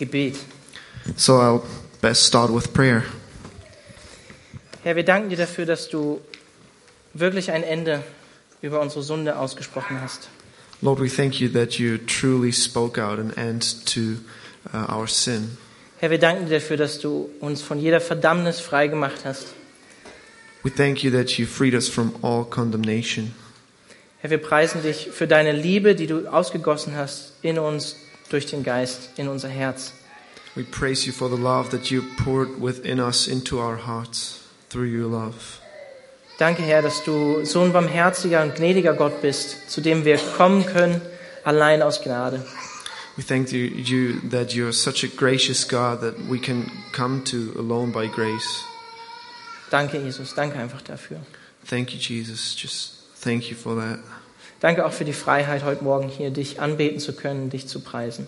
[0.00, 0.36] Gebet.
[1.16, 1.62] So I'll
[2.00, 3.04] best start with prayer.
[4.82, 6.20] Herr, wir danken dir dafür, dass du
[7.12, 8.02] wirklich ein Ende
[8.62, 10.30] über unsere Sünde ausgesprochen hast.
[10.80, 14.16] Lord, we thank you that you truly spoke out an end to
[14.72, 15.58] uh, our sin.
[15.98, 19.48] Herr, wir danken dir dafür, dass du uns von jeder Verdammnis frei gemacht hast.
[20.62, 23.34] We thank you that you freed us from all condemnation.
[24.20, 27.96] Herr, wir preisen dich für deine Liebe, die du ausgegossen hast in uns
[28.30, 29.92] durch den Geist, in unser Herz.
[30.56, 34.88] We praise you for the love that you poured within us into our hearts through
[34.88, 35.60] your love.
[36.38, 40.64] Danke, Herr, dass du so ein barmherziger und gnädiger Gott bist, zu dem wir kommen
[40.64, 41.02] können,
[41.44, 42.42] allein aus Gnade.
[43.16, 47.52] We thank you, you that you're such a gracious God that we can come to
[47.58, 48.64] alone by grace.
[49.70, 50.34] Danke, Jesus.
[50.34, 51.20] Danke einfach dafür.
[51.66, 52.56] Thank you, Jesus.
[52.56, 54.00] Just thank you for that.
[54.60, 58.26] Danke auch für die Freiheit, heute Morgen hier dich anbeten zu können, dich zu preisen.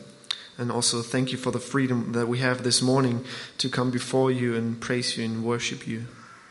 [0.59, 3.23] And also thank you for the freedom that we have this morning
[3.59, 6.01] to come before you and praise you and worship you.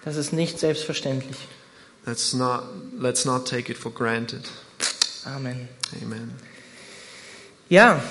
[0.06, 1.36] Das ist nicht selbstverständlich.
[2.06, 2.64] That's not
[3.00, 4.42] let's not take it for granted.
[5.26, 5.68] Amen.
[6.02, 6.34] Amen.
[7.70, 8.04] Ja,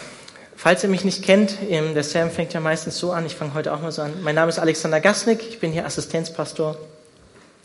[0.57, 3.73] falls ihr mich nicht kennt, der Sam fängt ja meistens so an, ich fange heute
[3.73, 4.23] auch mal so an.
[4.23, 6.79] Mein Name ist Alexander Gasnick, ich bin hier Assistenzpastor.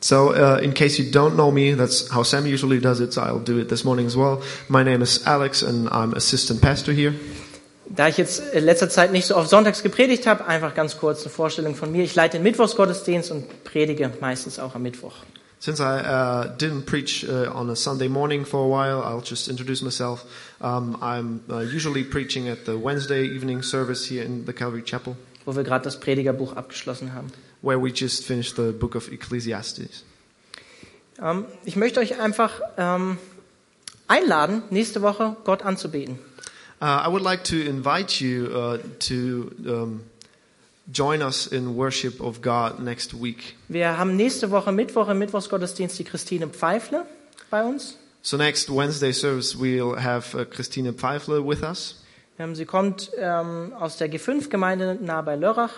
[0.06, 3.23] So, uh, in case you don't know me, that's how Sam usually does it, so
[3.23, 4.44] I'll do it this morning as well.
[4.70, 7.16] My name is Alex and I'm assistant pastor here.
[7.89, 11.22] Da ich jetzt in letzter Zeit nicht so oft sonntags gepredigt habe, einfach ganz kurz
[11.23, 12.03] eine Vorstellung von mir.
[12.03, 15.14] Ich leite den Mittwochsgottesdienst und predige meistens auch am Mittwoch.
[15.59, 19.47] Since I uh, didn't preach uh, on a Sunday morning for a while, I'll just
[19.47, 20.23] introduce myself.
[20.62, 25.16] Um, I'm uh, usually preaching at the Wednesday evening service here in the Calvary Chapel,
[25.45, 27.31] wo wir gerade das Predigerbuch abgeschlossen haben.
[27.66, 30.03] Where we just finished the book of Ecclesiastes.
[31.21, 33.17] Ähm, ich möchte euch einfach ähm,
[34.07, 36.19] einladen, nächste Woche Gott anzubeten.
[36.81, 40.02] Uh, I would like to invite you uh, to um,
[40.91, 43.55] join us in worship of God next week.
[43.69, 47.05] Wir haben nächste Woche Mittwoch im Mittwochsgottesdienst die Christine Pfeifle
[47.50, 47.97] bei uns.
[48.22, 52.01] So next Wednesday service, we'll have uh, Christine Pfeifler with us.
[52.38, 55.72] Ähm, sie kommt ähm, aus der G5-Gemeinde nahe bei Lörrach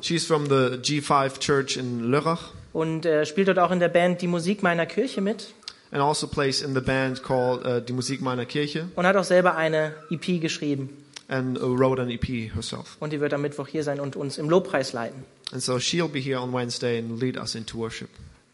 [0.00, 4.20] She's from the G5 Church in Lörrach und äh, spielt dort auch in der Band
[4.20, 5.54] Die Musik meiner Kirche mit
[5.90, 9.24] and also plays in the band called uh, Die Musik meiner Kirche und hat auch
[9.24, 10.90] selber eine EP geschrieben.
[11.28, 12.96] and uh, wrote an EP herself.
[13.00, 15.24] Und die wird am Mittwoch hier sein und uns im Lobpreis leiten.
[15.52, 18.08] And so she'll be here on Wednesday and lead us into worship.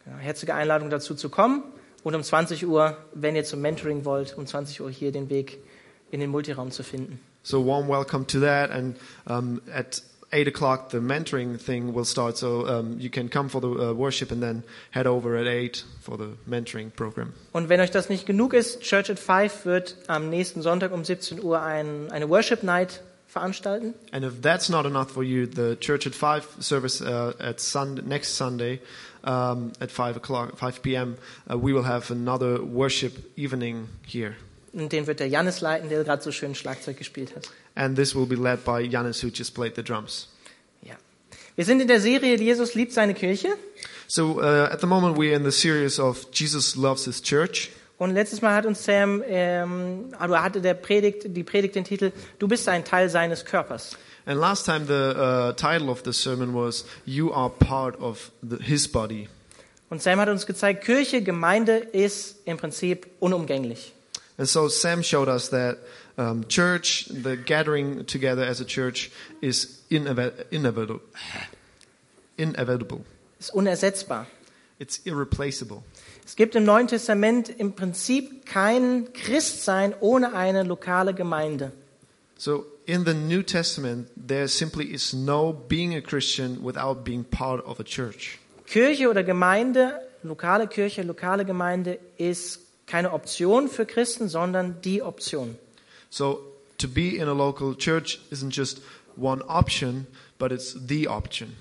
[0.06, 1.62] Ja, herzliche Einladung dazu zu kommen.
[2.02, 5.58] Und um 20 Uhr, wenn ihr zum Mentoring wollt, um 20 Uhr hier den Weg
[6.10, 7.20] in den Multiraum zu finden.
[7.42, 8.70] So warm welcome to that.
[8.70, 10.02] And um, at
[10.32, 12.38] eight o'clock, the mentoring thing will start.
[12.38, 15.84] So um, you can come for the uh, worship and then head over at eight
[16.00, 17.32] for the mentoring program.
[17.52, 21.04] Und wenn euch das nicht genug ist, Church at Five wird am nächsten Sonntag um
[21.04, 23.94] 17 Uhr ein, eine Worship Night veranstalten.
[24.12, 28.02] And if that's not enough for you, the church at five service uh, at Sunday,
[28.02, 28.80] next Sunday
[29.24, 31.16] um, at five o'clock, five p.m.
[31.50, 34.34] Uh, we will have another worship evening here,
[34.72, 37.50] Und den wird der Jannis leiten, der gerade so schön Schlagzeug gespielt hat.
[37.74, 40.28] And this will be led by Janis, who just played the drums.
[40.82, 40.94] Ja.
[41.56, 43.48] Wir sind in der Serie Jesus liebt seine Kirche.
[44.06, 47.70] So uh, at the moment, we're in the series of Jesus loves His church.
[47.98, 52.12] Und letztes Mal hat uns Sam, ähm, also hatte der Predigt, die Predigt den Titel,
[52.38, 53.96] du bist ein Teil seines Körpers.
[54.26, 58.56] And last time, the uh, title of the sermon was "You are part of the,
[58.62, 59.28] His body."
[59.88, 63.92] Und Sam hat uns gezeigt, Kirche, Gemeinde ist im Prinzip unumgänglich.
[64.38, 65.78] And so Sam showed us that
[66.16, 69.82] um, church, the gathering together as a church, is.
[69.90, 71.00] Inevitable.
[73.38, 74.26] Ist unersetzbar.
[74.78, 75.82] It's irreplaceable.
[76.24, 81.72] Es gibt im Neuen Testament im Prinzip kein Christsein ohne eine lokale Gemeinde.
[82.38, 87.64] So in the New Testament, there simply is no being a Christian without being part
[87.64, 88.38] of a church.
[88.66, 95.56] Kirche oder Gemeinde, lokale Kirche, lokale Gemeinde ist keine Option für Christen, sondern die Option.
[96.12, 96.40] So
[96.76, 98.82] to be in a local church isn't just
[99.16, 100.06] one option,
[100.38, 101.56] but it's the option.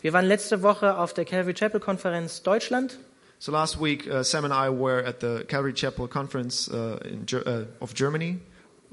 [0.00, 2.98] Wir waren letzte Woche auf der Calvary Chapel Konferenz Deutschland
[3.38, 7.26] So last week, uh, Sam and I were at the Calvary Chapel conference uh, in
[7.34, 8.38] uh, of Germany,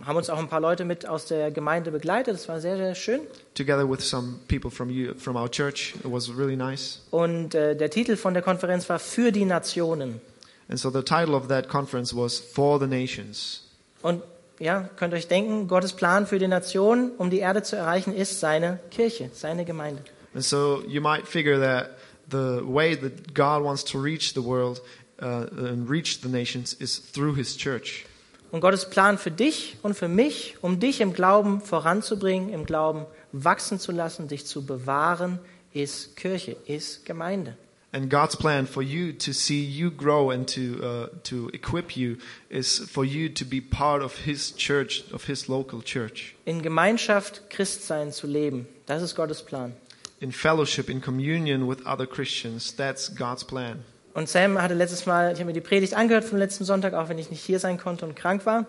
[0.03, 2.33] haben uns auch ein paar Leute mit aus der Gemeinde begleitet.
[2.33, 3.21] Das war sehr, sehr schön.
[3.53, 5.93] together with some people from you, from our church.
[6.03, 7.01] It was really nice.
[7.11, 10.19] Und äh, der Titel von der Konferenz war Für die Nationen.
[10.67, 13.63] And so the title of that conference was For the Nations.
[14.01, 14.23] Und
[14.59, 18.39] ja, könnt euch denken, Gottes Plan für die Nationen, um die Erde zu erreichen, ist
[18.39, 20.03] seine Kirche, seine Gemeinde.
[20.33, 21.91] And so you might figure that
[22.29, 24.81] the way that God wants to reach the world
[25.21, 28.05] uh, and reach the nations is through His church.
[28.51, 33.05] Und Gottes Plan für dich und für mich, um dich im Glauben voranzubringen, im Glauben
[33.31, 35.39] wachsen zu lassen, dich zu bewahren,
[35.71, 37.55] ist Kirche, ist Gemeinde.
[37.91, 42.17] And God's plan for you to see you grow and to uh, to equip you
[42.51, 47.49] is for you to be part of His church, of His local church, In Gemeinschaft
[47.49, 49.73] Christsein zu leben, das ist Gottes Plan.
[50.21, 52.75] in fellowship, in communion with other Christians.
[52.75, 53.83] That's God's plan.
[54.13, 57.09] Und Sam hatte letztes Mal, ich habe mir die Predigt angehört vom letzten Sonntag, auch
[57.09, 58.65] wenn ich nicht hier sein konnte und krank war.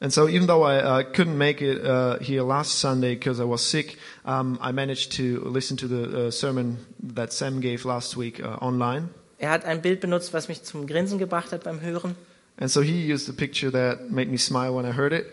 [0.00, 3.44] And so, even though I uh, couldn't make it uh, here last Sunday because I
[3.44, 8.16] was sick, um, I managed to listen to the uh, sermon that Sam gave last
[8.16, 9.10] week uh, online.
[9.40, 12.14] Er hat ein Bild benutzt, was mich zum Grinsen gebracht hat beim Hören.
[12.60, 15.26] And so he used a picture that made me smile when I heard it.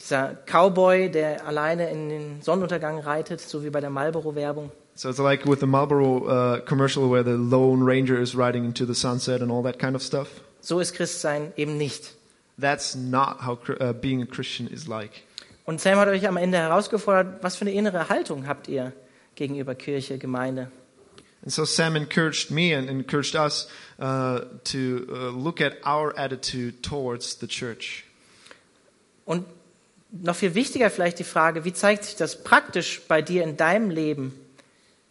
[0.00, 4.70] Dieser Cowboy, der alleine in den Sonnenuntergang reitet, so wie bei der Marlboro-Werbung.
[4.94, 8.84] So it's like with the Marlboro uh, commercial where the Lone Ranger is riding into
[8.84, 10.40] the sunset and all that kind of stuff.
[10.60, 12.14] So ist Christsein eben nicht.
[12.58, 15.22] That's not how uh, being a Christian is like.
[15.64, 18.92] Und Sam hat euch am Ende herausgefordert, was für eine innere Haltung habt ihr
[19.34, 20.70] gegenüber Kirche, Gemeinde?
[21.42, 23.68] And so Sam encouraged me and encouraged us
[24.00, 28.04] uh, to uh, look at our attitude towards the church.
[29.24, 29.46] Und
[30.10, 33.90] noch viel wichtiger vielleicht die Frage, wie zeigt sich das praktisch bei dir in deinem
[33.90, 34.32] Leben,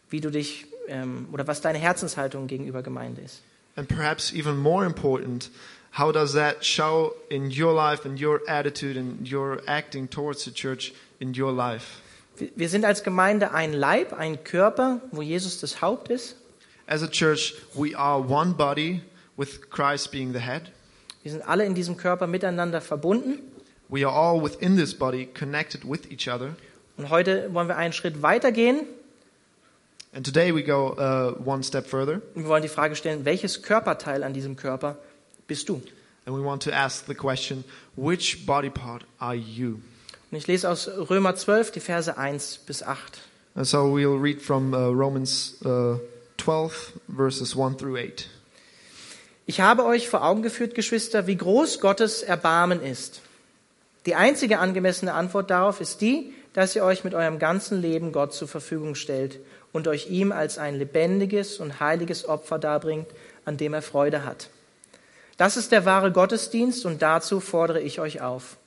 [0.10, 3.42] wie du dich ähm, oder was deine Herzenshaltung gegenüber Gemeinde ist?
[3.76, 5.52] And perhaps even more important,
[5.98, 10.52] how does that show in your life and your attitude and your acting towards the
[10.52, 12.02] church in your life?
[12.56, 16.36] Wir- sind als Gemeinde ein Leib, ein Körper, wo Jesus das Haupt ist.
[16.86, 19.02] As a church, we are one body
[19.36, 20.72] with Christ being the head.
[21.24, 23.40] Wir sind alle in diesem Körper miteinander verbunden.
[23.90, 26.56] We are all within this body connected with each other.
[26.98, 28.82] Und heute wollen wir einen Schritt weiter gehen.
[30.14, 33.62] And today we go uh, one step further Und wir wollen die Frage stellen, welches
[33.62, 34.98] Körperteil an diesem Körper
[35.48, 35.82] bist du?
[36.28, 37.64] and we want to ask the question
[37.96, 39.80] which body part are you?
[40.30, 43.22] Und ich lese aus Römer 12 die Verse 1 bis 8.
[43.56, 46.00] And so we'll read from uh, Romans uh,
[46.38, 48.30] 12, verses 1 through 8.
[49.46, 53.22] Ich habe euch vor Augen geführt, Geschwister, wie groß Gottes Erbarmen ist.
[54.06, 58.34] Die einzige angemessene Antwort darauf ist die, dass ihr euch mit eurem ganzen Leben Gott
[58.34, 59.40] zur Verfügung stellt
[59.72, 63.08] und euch ihm als ein lebendiges und heiliges Opfer darbringt,
[63.46, 64.50] an dem er Freude hat.
[65.38, 68.58] Das ist der wahre Gottesdienst und dazu fordere ich euch auf.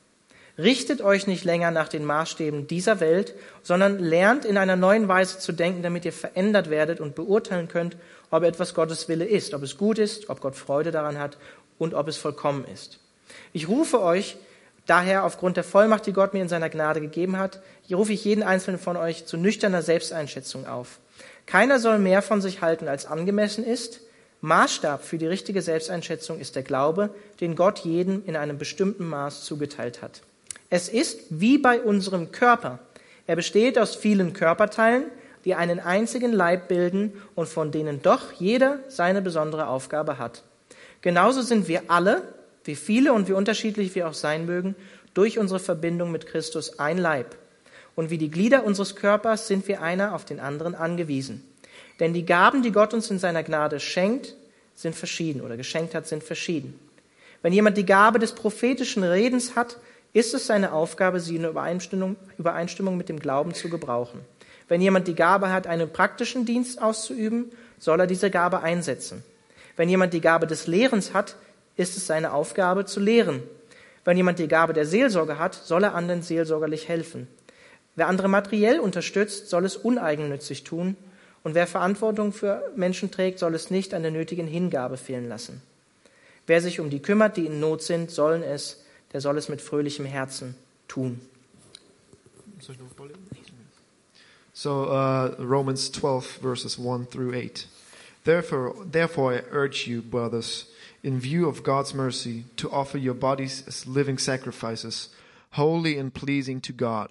[0.57, 5.39] Richtet euch nicht länger nach den Maßstäben dieser Welt, sondern lernt in einer neuen Weise
[5.39, 7.97] zu denken, damit ihr verändert werdet und beurteilen könnt,
[8.31, 11.39] ob etwas Gottes Wille ist, ob es gut ist, ob Gott Freude daran hat
[11.79, 13.01] und ob es vollkommen ist.
[13.53, 14.37] Ich rufe euch
[14.87, 17.61] daher aufgrund der Vollmacht, die Gott mir in seiner Gnade gegeben hat,
[17.93, 20.99] rufe ich jeden einzelnen von euch zu nüchterner Selbsteinschätzung auf.
[21.47, 24.01] Keiner soll mehr von sich halten, als angemessen ist.
[24.43, 27.11] Maßstab für die richtige Selbsteinschätzung ist der Glaube,
[27.41, 30.23] den Gott jedem in einem bestimmten Maß zugeteilt hat.
[30.71, 32.79] Es ist wie bei unserem Körper.
[33.27, 35.05] Er besteht aus vielen Körperteilen,
[35.45, 40.43] die einen einzigen Leib bilden und von denen doch jeder seine besondere Aufgabe hat.
[41.03, 42.23] Genauso sind wir alle,
[42.65, 44.75] wie viele und wie unterschiedlich wir auch sein mögen,
[45.15, 47.37] durch unsere Verbindung mit Christus ein Leib.
[47.97, 51.45] Und wie die Glieder unseres Körpers sind wir einer auf den anderen angewiesen.
[52.01, 54.35] Denn die Gaben, die Gott uns in seiner Gnade schenkt,
[54.75, 56.79] sind verschieden oder geschenkt hat, sind verschieden.
[57.43, 59.77] Wenn jemand die Gabe des prophetischen Redens hat,
[60.13, 64.21] ist es seine Aufgabe, sie in Übereinstimmung, Übereinstimmung mit dem Glauben zu gebrauchen.
[64.69, 69.23] Wenn jemand die Gabe hat, einen praktischen Dienst auszuüben, soll er diese Gabe einsetzen.
[69.77, 71.37] Wenn jemand die Gabe des Lehrens hat,
[71.77, 73.43] ist es seine Aufgabe zu lehren.
[74.05, 77.29] Wenn jemand die Gabe der Seelsorge hat, soll er anderen seelsorgerlich helfen.
[77.97, 80.97] Wer andere materiell unterstützt, soll es uneigennützig tun.
[81.43, 85.63] Und wer Verantwortung für Menschen trägt, soll es nicht an der nötigen Hingabe fehlen lassen.
[86.47, 89.61] Wer sich um die kümmert, die in Not sind, sollen es, der soll es mit
[89.61, 90.55] fröhlichem Herzen
[90.89, 91.21] tun.
[94.53, 97.67] So uh, Romans 12 verses 1 through 8.
[98.25, 100.67] Therefore, therefore I urge you, brothers,
[101.03, 105.09] in view of God's mercy, to offer your bodies as living sacrifices,
[105.53, 107.09] holy and pleasing to God.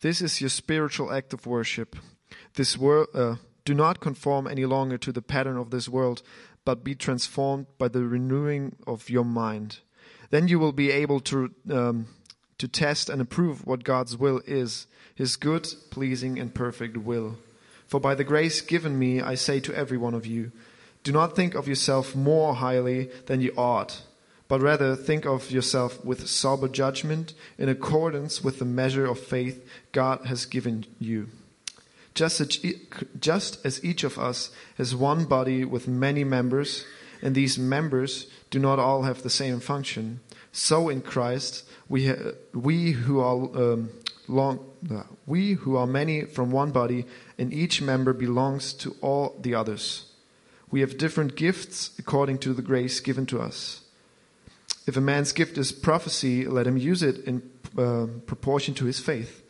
[0.00, 1.96] This is your spiritual act of worship.
[2.54, 3.36] This wor- uh,
[3.68, 6.22] do not conform any longer to the pattern of this world,
[6.64, 9.80] but be transformed by the renewing of your mind.
[10.30, 12.06] Then you will be able to um,
[12.56, 17.36] to test and approve what God's will is, His good, pleasing, and perfect will.
[17.86, 20.50] For by the grace given me, I say to every one of you,
[21.04, 24.00] do not think of yourself more highly than you ought,
[24.48, 29.62] but rather think of yourself with sober judgment in accordance with the measure of faith
[29.92, 31.28] God has given you.
[32.18, 32.58] Just as,
[33.20, 36.84] just as each of us has one body with many members,
[37.22, 40.18] and these members do not all have the same function,
[40.50, 42.12] So in Christ, we,
[42.52, 43.90] we who are um,
[44.26, 44.58] long,
[44.90, 47.06] uh, we who are many from one body,
[47.38, 50.06] and each member belongs to all the others.
[50.72, 53.82] We have different gifts according to the grace given to us.
[54.88, 57.48] If a man's gift is prophecy, let him use it in
[57.78, 59.44] uh, proportion to his faith.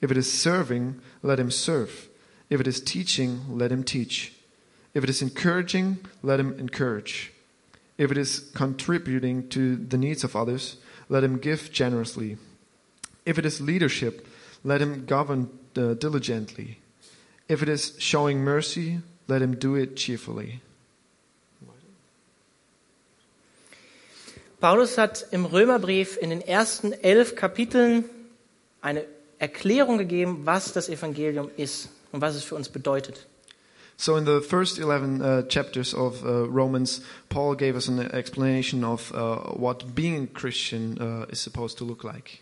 [0.00, 2.08] If it is serving, let him serve.
[2.48, 4.32] If it is teaching, let him teach.
[4.94, 7.32] If it is encouraging, let him encourage.
[7.98, 10.76] If it is contributing to the needs of others,
[11.08, 12.38] let him give generously.
[13.26, 14.26] If it is leadership,
[14.64, 16.78] let him govern uh, diligently.
[17.48, 20.60] If it is showing mercy, let him do it cheerfully.
[24.60, 28.04] Paulus hat im Römerbrief in den ersten elf Kapiteln
[28.82, 29.04] eine
[29.40, 33.26] Erklärung gegeben, was das Evangelium ist und was es für uns bedeutet.
[33.96, 38.82] So, in the first 11 uh, chapters of uh, Romans, Paul gave us an explanation
[38.82, 42.40] of uh, what being a Christian uh, is supposed to look like.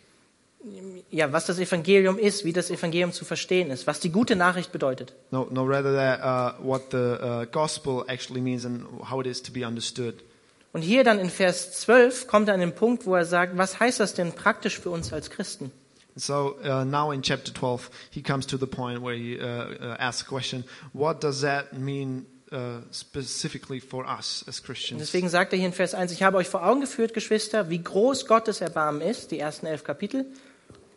[1.11, 4.73] Ja, was das Evangelium ist, wie das Evangelium zu verstehen ist, was die gute Nachricht
[4.73, 5.15] bedeutet.
[5.31, 9.43] No, no, rather that uh, what the uh, gospel actually means and how it is
[9.43, 10.15] to be understood.
[10.73, 13.81] Und hier dann in Vers 12 kommt er an den Punkt, wo er sagt, was
[13.81, 15.73] heißt das denn praktisch für uns als Christen?
[16.19, 19.97] So uh, now in chapter 12, he comes to the point where he uh, uh,
[19.99, 25.01] asks the question, what does that mean uh, specifically for us as Und Christians?
[25.01, 27.83] deswegen sagt er hier in Vers 1, ich habe euch vor Augen geführt, Geschwister, wie
[27.83, 30.27] groß Gottes Erbarmen ist, die ersten elf Kapitel.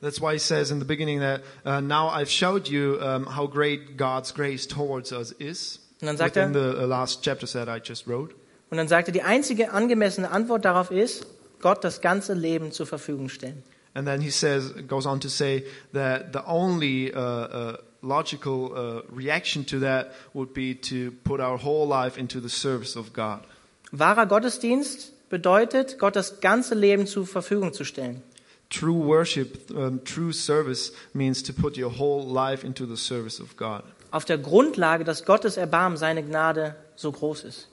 [0.02, 3.48] That's why he says in the beginning that uh, now I've showed you um, how
[3.48, 5.80] great God's grace towards us is.
[6.02, 8.34] Und dann sagt Within er, the uh, last chapters that I just wrote.
[8.72, 11.28] und dann sagt er, die einzige angemessene Antwort darauf ist,
[11.62, 13.62] Gott das ganze Leben zur Verfügung stellen.
[13.94, 19.02] And then he says, goes on to say that the only uh, uh, logical uh,
[19.10, 23.46] reaction to that would be to put our whole life into the service of God.
[23.92, 28.22] Wahrer Gottesdienst bedeutet, Gott das ganze Leben zur Verfügung zu stellen.
[28.70, 33.58] True worship, um, true service means to put your whole life into the service of
[33.58, 37.68] God Auf der Grundlage, dass Gottes Erbarmen, seine Gnade so groß ist.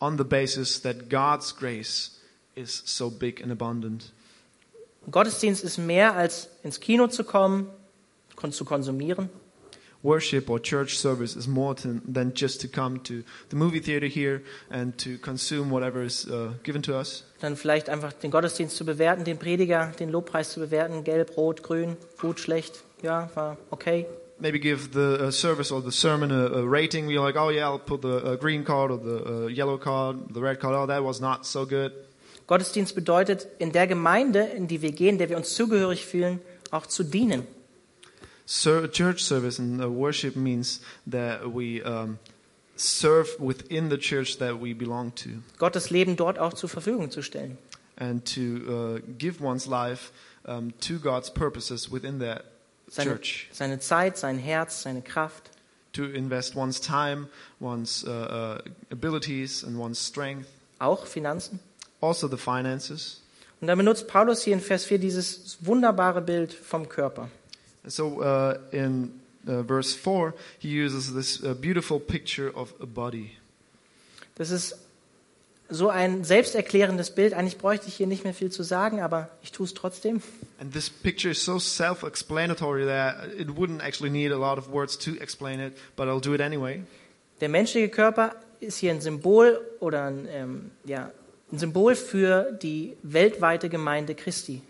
[0.00, 2.18] on the basis that God's grace
[2.56, 4.10] is so big and abundant.
[5.10, 7.68] Gottesdienst ist mehr als ins Kino zu kommen,
[8.36, 9.30] kon zu konsumieren.
[10.02, 14.40] Worship or church service is more than just to come to the movie theater here
[14.70, 17.24] and to consume whatever is uh, given to us.
[17.40, 21.62] Dann vielleicht einfach den Gottesdienst zu bewerten, den Prediger, den Lobpreis zu bewerten, gelb, rot,
[21.62, 24.06] grün, gut, schlecht, ja, war okay.
[24.40, 27.06] maybe give the uh, service or the sermon a, a rating.
[27.06, 30.32] We're like, oh yeah, I'll put the uh, green card or the uh, yellow card,
[30.32, 30.74] the red card.
[30.74, 31.92] Oh, that was not so good.
[32.50, 36.40] Gottesdienst bedeutet, in der Gemeinde, in die wir gehen, der wir uns zugehörig fühlen,
[36.72, 37.46] auch zu dienen.
[38.44, 42.18] Ser- church service and uh, worship means that we um,
[42.74, 45.28] serve within the church that we belong to,
[45.58, 47.56] Gottes Leben dort auch zur Verfügung zu stellen.
[47.96, 50.10] and to uh, give one's life
[50.44, 52.42] um, to God's purposes within that
[52.88, 53.48] Seine, church.
[53.52, 55.50] seine Zeit, sein Herz, seine Kraft.
[55.92, 57.28] To invest one's time,
[57.60, 58.58] one's uh, uh,
[58.90, 60.48] abilities, and one's strength.
[60.80, 61.60] Auch Finanzen.
[62.00, 63.20] Also the finances.
[63.60, 67.28] Und dann benutzt Paulus hier in Vers 4 dieses wunderbare Bild vom Körper.
[67.84, 73.32] So uh, in uh, verse 4, he uses this uh, beautiful picture of a body.
[74.36, 74.76] Das ist
[75.68, 77.32] so ein selbsterklärendes Bild.
[77.34, 80.22] Eigentlich bräuchte ich hier nicht mehr viel zu sagen, aber ich tue es trotzdem.
[80.58, 84.72] And this picture is so self explanatory that it wouldn't actually need a lot of
[84.72, 86.82] words to explain it, but I'll do it anyway.
[87.40, 91.10] Der menschliche Körper ist hier ein Symbol oder ein, ähm, ja,
[91.52, 94.62] ein Symbol für die weltweite Gemeinde Christi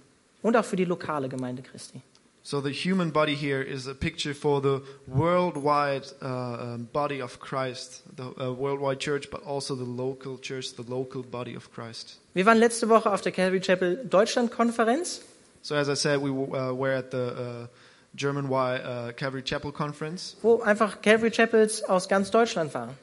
[0.43, 2.01] und auch für die lokale Gemeinde Christi.
[2.43, 8.03] So the human body here is a picture for the worldwide uh, body of Christ,
[8.17, 12.19] the uh, worldwide church, but also the local church, the local body of Christ.
[12.33, 15.21] Wir waren letzte Woche auf der Calvary Chapel Deutschland Konferenz
[15.63, 17.67] So as I said, we uh, were at the uh,
[18.15, 22.97] German uh, Calvary Chapel conference, wo einfach Calvary Chapels aus ganz Deutschland waren.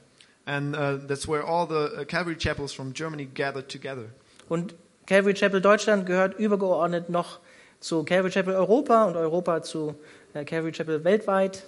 [0.48, 4.10] And uh, that's where all the uh, Calvary chapels from Germany gathered together.
[4.50, 4.74] Und
[5.06, 7.40] Calvary Chapel Deutschland gehört übergeordnet noch
[7.80, 9.96] zu Calvary Chapel Europa und Europa zu
[10.34, 11.64] äh, Calvary Chapel weltweit.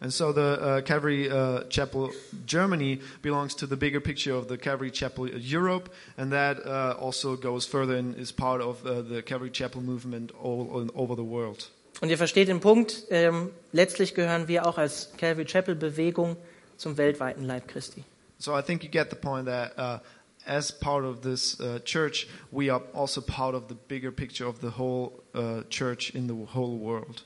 [0.00, 2.10] And so the uh, Calvary uh, Chapel
[2.46, 5.88] Germany belongs to the bigger picture of the Calvary Chapel Europe,
[6.18, 10.32] and that uh, also goes further and is part of uh, the Calvary Chapel movement
[10.42, 11.70] all, all over the world.
[12.00, 16.36] Und ihr versteht den Punkt, ähm, letztlich gehören wir auch als Calvary Chapel Bewegung
[16.76, 18.02] zum weltweiten Leib Christi.
[18.44, 20.00] So I think you get the point that uh,
[20.46, 24.60] as part of this uh, church, we are also part of the bigger picture of
[24.60, 27.24] the whole uh, church in the whole world.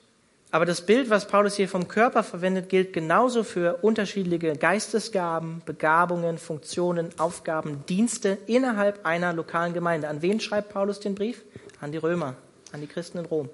[0.53, 6.39] Aber das Bild, was Paulus hier vom Körper verwendet, gilt genauso für unterschiedliche Geistesgaben, Begabungen,
[6.39, 10.09] Funktionen, Aufgaben, Dienste innerhalb einer lokalen Gemeinde.
[10.09, 11.43] An wen schreibt Paulus den Brief?
[11.81, 12.37] An die Römer,
[12.71, 13.49] an die Christen in Rom.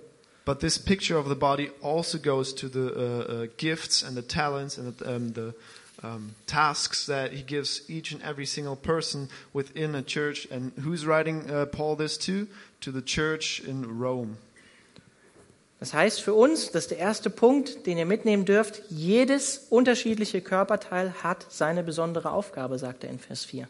[0.44, 4.22] But this picture of the body also goes to the uh, uh, gifts and the
[4.22, 5.54] talents and the, um, the
[6.04, 10.46] um, tasks that he gives each and every single person within a church.
[10.50, 12.46] And who's writing uh, Paul this to?
[12.82, 14.36] To the church in Rome.
[15.80, 20.40] Das heißt für uns, das ist der erste Punkt, den ihr mitnehmen dürft, jedes unterschiedliche
[20.40, 23.68] Körperteil hat seine besondere Aufgabe, sagt er in Vers 4.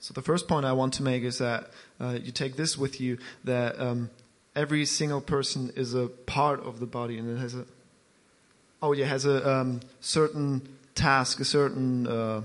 [0.00, 3.00] So the first point I want to make is that uh, you take this with
[3.00, 4.10] you that um,
[4.54, 7.64] every single person is a part of the body and it has a
[8.82, 10.60] oh yeah has a um, certain
[10.94, 12.42] task, a certain uh,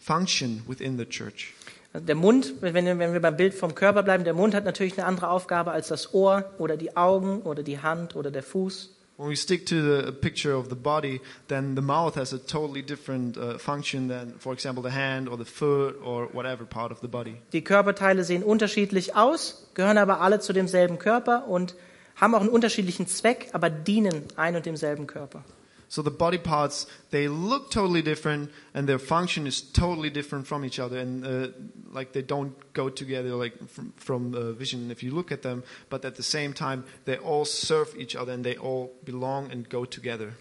[0.00, 1.54] function within the church.
[1.92, 4.98] Also der Mund, wenn, wenn wir beim Bild vom Körper bleiben, der Mund hat natürlich
[4.98, 8.90] eine andere Aufgabe als das Ohr oder die Augen oder die Hand oder der Fuß.
[9.16, 12.82] When we stick to the picture of the body, then the mouth has a totally
[12.82, 16.98] different uh, function than, for example, the hand or the foot or whatever part of
[17.00, 17.36] the body.
[17.52, 21.76] Die Körperteile sehen unterschiedlich aus, gehören aber alle zu demselben Körper und
[22.16, 25.44] haben auch einen unterschiedlichen Zweck, aber dienen ein und demselben Körper.
[25.88, 30.64] So the body parts, they look totally different and their function is totally different from
[30.64, 31.48] each other and uh,
[31.92, 35.62] like they don't go together like from, from uh, vision if you look at them,
[35.90, 39.68] but at the same time they all serve each other and they all belong and
[39.68, 40.32] go together.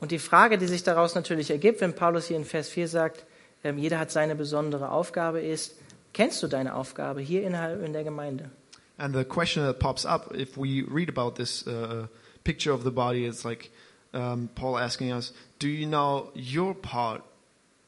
[0.00, 3.26] Und die Frage, die sich daraus natürlich ergibt, wenn Paulus hier in Vers 4 sagt,
[3.62, 5.76] ähm, jeder hat seine besondere Aufgabe, ist,
[6.14, 8.50] kennst du deine Aufgabe hier innerhalb in der Gemeinde?
[8.96, 12.06] And the question that pops up if we read about this uh,
[12.44, 13.70] picture of the body is like
[14.12, 17.22] um, Paul asking us, do you know your part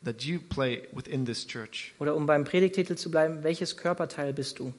[0.04, 1.94] that you play within this church?
[1.98, 4.72] Oder um beim Predigtitel zu bleiben, welches Körperteil bist du?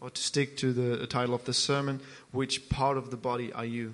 [0.00, 2.00] Or to stick to the title of the sermon,
[2.32, 3.90] which part of the body are you?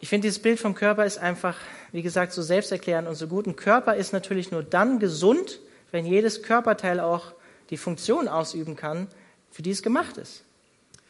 [0.00, 1.56] Ich finde, dieses Bild vom Körper ist einfach,
[1.92, 3.46] wie gesagt, so selbsterklärend und so gut.
[3.46, 5.58] Ein Körper ist natürlich nur dann gesund,
[5.90, 7.32] wenn jedes Körperteil auch
[7.70, 9.08] die Funktion ausüben kann,
[9.50, 10.42] für die es gemacht ist.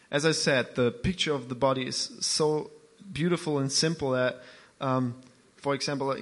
[0.09, 2.71] As I said, the picture of the body is so
[3.01, 4.41] beautiful and simple that,
[4.81, 5.15] um,
[5.57, 6.15] for example,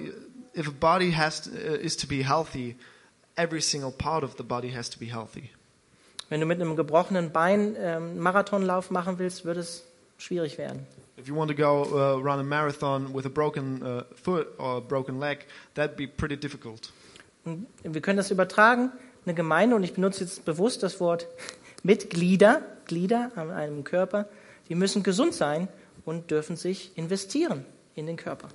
[0.53, 2.75] if a body has to, uh, is to be healthy,
[3.37, 5.51] every single part of the body has to be healthy.
[6.29, 9.83] Wenn du mit einem gebrochenen Bein ähm, einen Marathonlauf machen willst, wird es
[10.17, 10.87] schwierig werden.
[11.17, 14.77] If you want to go uh, run a marathon with a broken uh, foot or
[14.77, 16.91] a broken leg, that'd be pretty difficult.
[17.43, 18.91] Und wir können das übertragen.
[19.25, 21.27] Eine Gemeinde, und ich benutze jetzt bewusst das Wort
[21.83, 24.27] Mitglieder, Glieder an einem Körper,
[24.69, 25.67] die müssen gesund sein
[26.05, 28.49] und dürfen sich investieren in den Körper.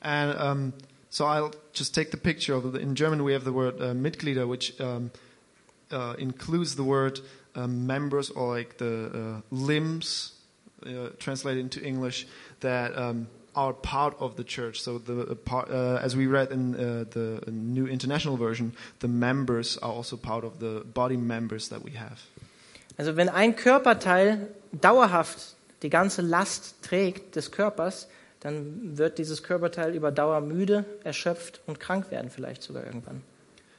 [0.00, 0.72] And um,
[1.10, 2.80] so I'll just take the picture of it.
[2.80, 5.10] In German, we have the word uh, Mitglieder, which um,
[5.90, 7.20] uh, includes the word
[7.54, 10.32] um, members or like the uh, limbs,
[10.84, 12.26] uh, translated into English,
[12.60, 14.82] that um, are part of the church.
[14.82, 19.08] So the uh, part, uh, as we read in uh, the New International Version, the
[19.08, 22.20] members are also part of the body members that we have.
[22.98, 28.06] Also wenn ein Körperteil dauerhaft die ganze Last trägt des Körpers,
[28.46, 33.22] dann wird dieses Körperteil über Dauer müde, erschöpft und krank werden vielleicht sogar irgendwann.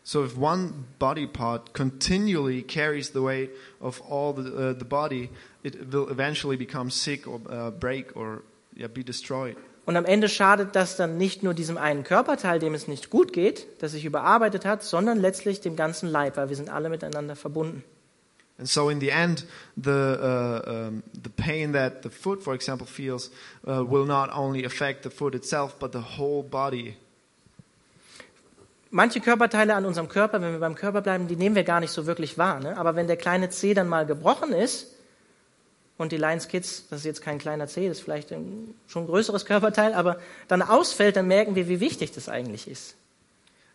[0.03, 3.49] So if one body part continually carries the weight
[3.81, 5.29] of all the, uh, the body,
[5.63, 8.41] it will eventually become sick or uh, break or
[8.77, 9.57] yeah, be destroyed.
[9.85, 13.31] Und am Ende schadet das dann nicht nur diesem einen Körperteil, dem es nicht gut
[13.31, 17.37] geht, das sich überarbeitet hat, sondern letztlich dem ganzen Leib, weil wir sind alle miteinander
[17.37, 17.83] verbunden.
[18.59, 22.87] And so, in the end, the uh, um, the pain that the foot, for example,
[22.87, 23.29] feels
[23.67, 26.97] uh, will not only affect the foot itself, but the whole body.
[28.89, 31.91] Manche Körperteile an unserem Körper, wenn wir beim Körper bleiben, die nehmen wir gar nicht
[31.91, 32.59] so wirklich wahr.
[32.59, 32.77] Ne?
[32.77, 34.87] Aber wenn der kleine Zeh dann mal gebrochen ist
[35.97, 39.03] und die Lions Kids, das ist jetzt kein kleiner Zeh, das ist vielleicht ein, schon
[39.03, 40.17] ein größeres Körperteil, aber
[40.47, 42.95] dann ausfällt, dann merken wir, wie wichtig das eigentlich ist.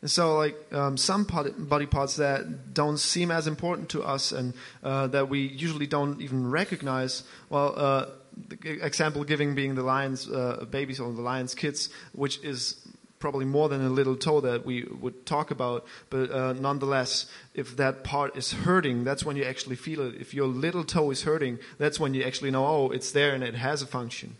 [0.02, 4.52] And so, like um, some body parts that don't seem as important to us and
[4.82, 7.22] uh, that we usually don't even recognize.
[7.48, 8.06] Well, uh,
[8.48, 12.76] the example giving being the lion's uh, babies or the lion's kids, which is
[13.20, 15.86] probably more than a little toe that we would talk about.
[16.10, 20.16] But uh, nonetheless, if that part is hurting, that's when you actually feel it.
[20.20, 23.44] If your little toe is hurting, that's when you actually know, oh, it's there and
[23.44, 24.36] it has a function.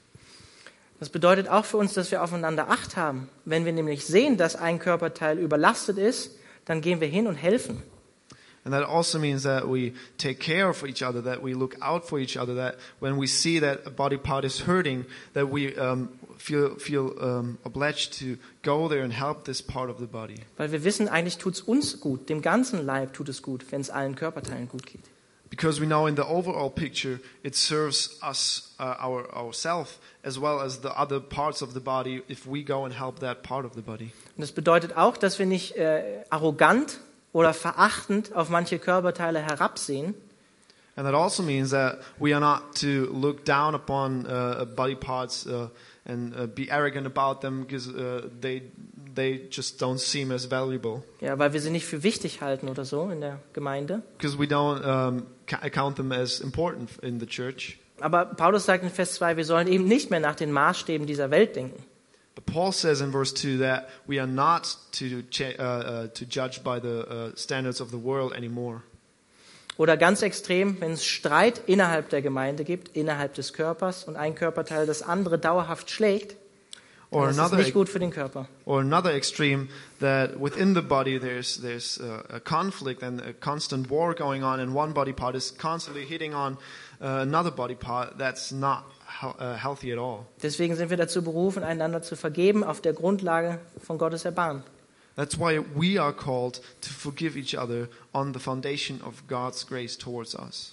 [1.02, 3.28] Das bedeutet auch für uns, dass wir aufeinander Acht haben.
[3.44, 6.30] Wenn wir nämlich sehen, dass ein Körperteil überlastet ist,
[6.64, 7.82] dann gehen wir hin und helfen.
[8.64, 12.04] And that also means that we take care of each other, that we look out
[12.04, 15.76] for each other, that when we see that a body part is hurting, that we
[15.76, 20.36] um, feel, feel um, obliged to go there and help this part of the body.
[20.56, 23.80] Weil wir wissen, eigentlich tut es uns gut, dem ganzen Leib tut es gut, wenn
[23.80, 25.11] es allen Körperteilen gut geht.
[25.52, 30.62] Because we know in the overall picture it serves us, uh, our ourself, as well
[30.62, 33.74] as the other parts of the body if we go and help that part of
[33.74, 34.12] the body.
[34.34, 37.00] Und das bedeutet auch, dass wir nicht äh, arrogant
[37.34, 40.14] oder verachtend auf manche Körperteile herabsehen,
[40.94, 45.46] And that also means that we are not to look down upon uh, body parts
[45.46, 45.68] uh,
[46.04, 48.62] and uh, be arrogant about them because uh, they
[49.14, 51.02] they just don't seem as valuable.
[51.20, 54.02] ja, weil wir sie nicht für wichtig halten oder so in der Gemeinde.
[54.18, 57.78] Because we don't um, count them as important in the church.
[58.00, 61.30] Aber Paulus sagt in Vers 2, wir sollen eben nicht mehr nach den Maßstäben dieser
[61.30, 61.82] Welt denken.
[62.34, 66.62] But Paul says in verse 2 that we are not to, uh, uh, to judge
[66.64, 68.82] by the uh, standards of the world anymore.
[69.78, 74.34] Oder ganz extrem, wenn es Streit innerhalb der Gemeinde gibt, innerhalb des Körpers und ein
[74.34, 76.36] Körperteil das andere dauerhaft schlägt,
[77.12, 78.48] Or ist das another, nicht gut für den Körper.
[78.64, 79.68] or another extreme
[80.00, 84.60] that within the body there's, there's uh, a conflict and a constant war going on,
[84.60, 86.56] and one body part is constantly hitting on
[87.02, 88.16] uh, another body part.
[88.16, 88.84] That's not
[89.22, 90.26] uh, healthy at all.
[90.42, 94.62] Deswegen sind wir dazu berufen, einander zu vergeben auf der Grundlage von Gottes Erbarmen.
[95.14, 99.98] That's why we are called to forgive each other on the foundation of God's grace
[99.98, 100.72] towards us.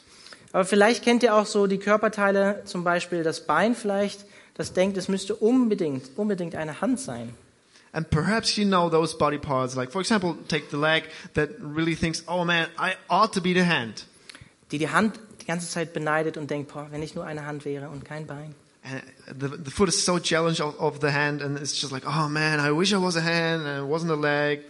[0.54, 4.26] Aber vielleicht kennt ihr auch so die Körperteile, zum Beispiel das Bein vielleicht,
[4.60, 7.34] das denkt, es müsste unbedingt, unbedingt eine Hand sein.
[7.94, 11.96] And perhaps you know those body parts, like for example, take the leg that really
[11.96, 14.06] thinks, oh man, I ought to be the hand.
[14.74, 17.64] Die die Hand die ganze Zeit beneidet und denkt, boah, wenn ich nur eine Hand
[17.64, 18.54] wäre und kein Bein.
[18.84, 19.02] And
[19.40, 22.28] the, the foot is so jealous of, of the hand, and it's just like, oh
[22.28, 24.66] man, I wish I was a hand and it wasn't a leg.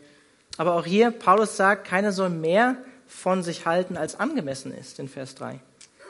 [0.58, 5.10] Aber auch hier, Paulus sagt, keiner soll mehr von sich halten, als angemessen ist, in
[5.10, 5.60] Vers 3.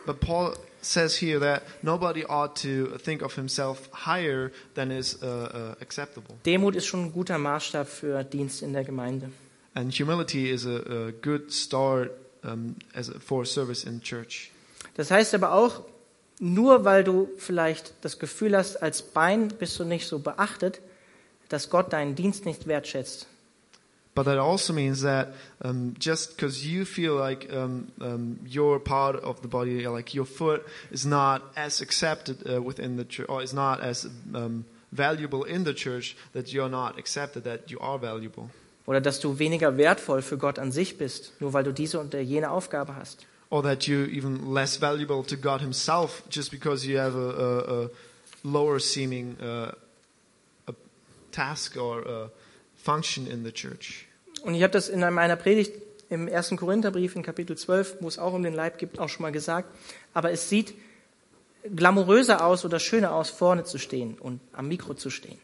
[0.06, 5.26] But Paul says here that nobody ought to think of himself higher than is uh,
[5.26, 6.36] uh, acceptable.
[6.46, 9.32] Demut ist schon ein guter Maßstab für Dienst in der Gemeinde.
[9.76, 12.12] And humility is a, a good start
[12.44, 14.52] um, as a, for service in church.
[14.96, 15.84] Das heißt aber auch,
[16.40, 20.82] nur weil du vielleicht das Gefühl hast, als Bein bist du nicht so beachtet,
[21.50, 23.28] dass Gott deinen Dienst nicht wertschätzt.
[24.16, 25.30] But that also means that
[25.62, 30.26] um, just because you feel like um, um, you're part of the body, like your
[30.26, 35.44] foot is not as accepted uh, within the church, or is not as um, valuable
[35.44, 38.50] in the church, that you're not accepted, that you are valuable.
[38.88, 42.14] Oder dass du weniger wertvoll für Gott an sich bist, nur weil du diese und
[42.14, 43.28] jene Aufgabe hast.
[43.52, 47.84] Or that you're even less valuable to God Himself just because you have a, a,
[47.86, 47.90] a
[48.44, 49.72] lower seeming uh,
[50.68, 50.74] a
[51.32, 52.32] task or a
[52.82, 54.06] function in the church.
[54.44, 55.74] Und ich habe das in meiner Predigt
[56.10, 59.24] im ersten Korintherbrief in Kapitel 12, wo es auch um den Leib geht, auch schon
[59.24, 59.70] mal gesagt.
[60.14, 60.74] Aber es sieht
[61.76, 65.38] glamouröser aus oder schöner aus, vorne zu stehen und am Mikro zu stehen.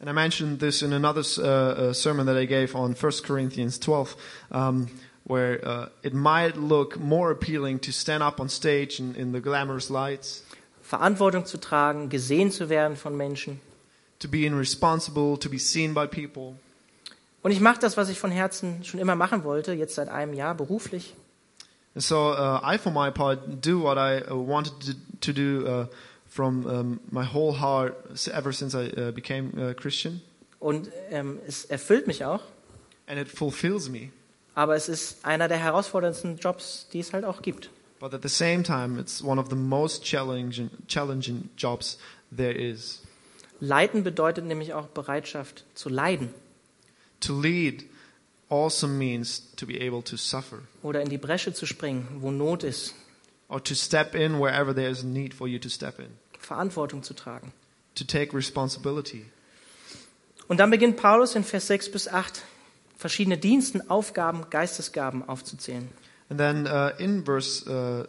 [0.00, 3.78] And I mentioned this in another uh, uh, sermon that I gave on 1 Corinthians
[3.80, 4.16] 12,
[4.50, 4.88] um,
[5.24, 9.40] where uh, it might look more appealing to stand up on stage in, in the
[9.40, 10.42] glamorous lights,
[10.82, 13.60] Verantwortung zu tragen, gesehen zu werden von Menschen.
[14.20, 16.56] to be responsible, to be seen by people.
[17.42, 20.34] Und ich mache das, was ich von Herzen schon immer machen wollte, jetzt seit einem
[20.34, 21.14] Jahr beruflich.
[21.94, 25.86] So uh, I, for my part, do what I uh, wanted to, do uh,
[26.28, 27.94] from um, my whole heart
[28.32, 30.20] ever since I uh, became a Christian.
[30.60, 32.42] Und ähm, es erfüllt mich auch.
[33.06, 34.10] And it fulfills me.
[34.54, 37.70] Aber es ist einer der herausforderndsten Jobs, die es halt auch gibt.
[37.98, 41.98] But at the same time, it's one of the most challenging, challenging jobs
[42.34, 43.02] there is.
[43.58, 46.32] Leiten bedeutet nämlich auch Bereitschaft zu leiden
[47.20, 47.84] To lead
[48.48, 52.64] also means to be able to suffer oder in die Bresche zu springen, wo Not
[52.64, 52.94] ist,
[53.48, 56.06] or to step in wherever there is a need for you to step in,
[56.38, 57.52] Verantwortung zu tragen.
[57.94, 59.26] to take responsibility.
[60.48, 62.42] Und dann beginnt Paulus in Vers 6 bis 8
[62.96, 65.88] verschiedene Diensten, Aufgaben, Geistesgaben aufzuzählen.
[66.28, 68.06] And then uh, in verse uh,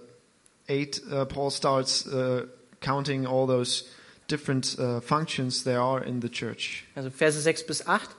[0.67, 2.45] 8, uh, Paul starts uh,
[2.81, 3.85] counting all those
[4.27, 6.85] different uh, functions there are in the church.
[6.95, 8.09] Also Verse 6 bis 8.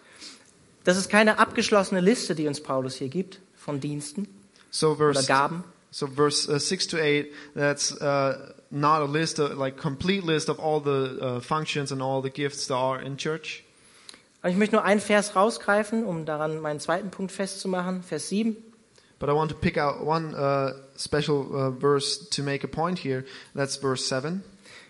[0.84, 4.26] Das ist keine abgeschlossene Liste, die uns Paulus hier gibt von Diensten
[4.70, 9.38] So oder verse Gaben, so verse uh, 6 to 8 that's uh, not a list
[9.38, 13.00] of, like complete list of all the uh, functions and all the gifts there are
[13.00, 13.64] in church.
[14.40, 18.02] Aber ich möchte nur einen Vers rausgreifen, um daran meinen zweiten Punkt festzumachen.
[18.02, 18.56] Vers 7.
[19.20, 22.98] But I want to pick out one uh, special uh, verse to make a point
[22.98, 23.24] here.
[23.54, 24.42] That's verse 7.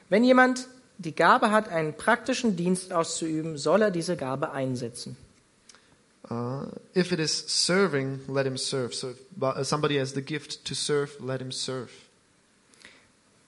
[0.09, 5.17] Wenn jemand die Gabe hat, einen praktischen Dienst auszuüben, soll er diese Gabe einsetzen.
[6.33, 8.95] Uh, if it is serving, let him serve.
[8.95, 11.91] So if uh, somebody has the gift to serve, let him serve.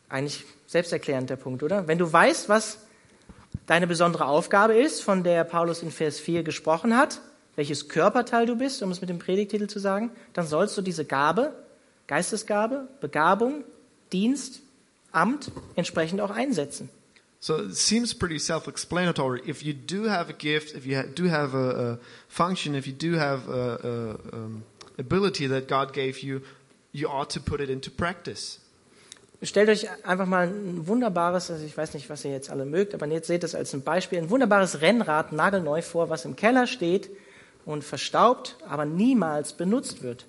[0.09, 1.89] Eigentlich selbsterklärend der Punkt, oder?
[1.89, 2.79] Wenn du weißt, was
[3.67, 7.21] deine besondere Aufgabe ist, von der Paulus in Vers 4 gesprochen hat,
[7.57, 11.05] welches Körperteil du bist, um es mit dem Predigtitel zu sagen, dann sollst du diese
[11.05, 11.55] Gabe
[12.07, 13.65] Geistesgabe, Begabung,
[14.13, 14.61] Dienst,
[15.13, 16.91] Amt entsprechend auch einsetzen.
[17.45, 19.43] So it seems pretty self-explanatory.
[19.45, 22.95] If you do have a gift, if you do have a, a function, if you
[22.95, 24.65] do have a, a um,
[24.99, 26.41] ability that God gave you,
[26.93, 28.61] you ought to put it into practice.
[29.43, 32.95] Stellt euch einfach mal ein wunderbares, also ich weiß nicht, was ihr jetzt alle mögt,
[32.95, 36.67] aber jetzt seht es als ein Beispiel, ein wunderbares Rennrad nagelneu vor, was im Keller
[36.67, 37.11] steht
[37.67, 40.25] und verstaubt, aber niemals benutzt wird.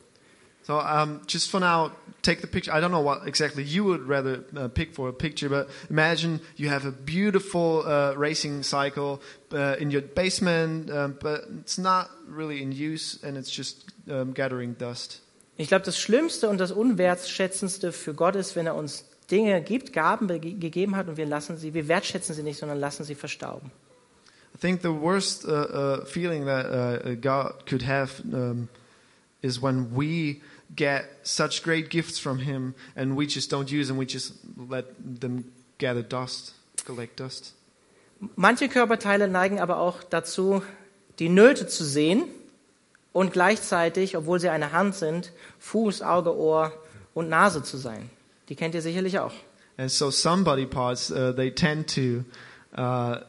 [0.66, 1.92] So um, just for now,
[2.24, 2.74] take the picture.
[2.74, 6.42] I don't know what exactly you would rather uh, pick for a picture, but imagine
[6.56, 9.22] you have a beautiful uh, racing cycle
[9.54, 14.34] uh, in your basement, um, but it's not really in use and it's just um,
[14.34, 15.22] gathering dust.
[15.58, 19.94] Ich glaube, das Schlimmste und das Unwertschätzendste für Gott ist, wenn er uns Dinge gibt,
[19.94, 23.72] Gaben gegeben hat und wir lassen sie, wir wertschätzen sie nicht, sondern lassen sie verstauben.
[24.56, 28.68] I think the worst uh, uh, feeling that uh, God could have um,
[29.42, 30.42] is when we
[30.76, 33.98] get such great gifts from Him and we just don't use them.
[33.98, 34.34] We just
[34.70, 35.46] let them
[35.78, 36.54] gather dust,
[36.86, 37.54] collect dust.
[38.36, 40.62] Manche Körperteile neigen aber auch dazu,
[41.20, 42.24] die Nöte zu sehen
[43.14, 46.72] und gleichzeitig, obwohl sie eine Hand sind, Fuß, Auge, Ohr
[47.14, 48.10] und Nase zu sein.
[48.50, 49.34] Die kennt ihr sicherlich auch.
[49.78, 52.24] And so some body parts uh, they tend to
[52.78, 53.20] uh,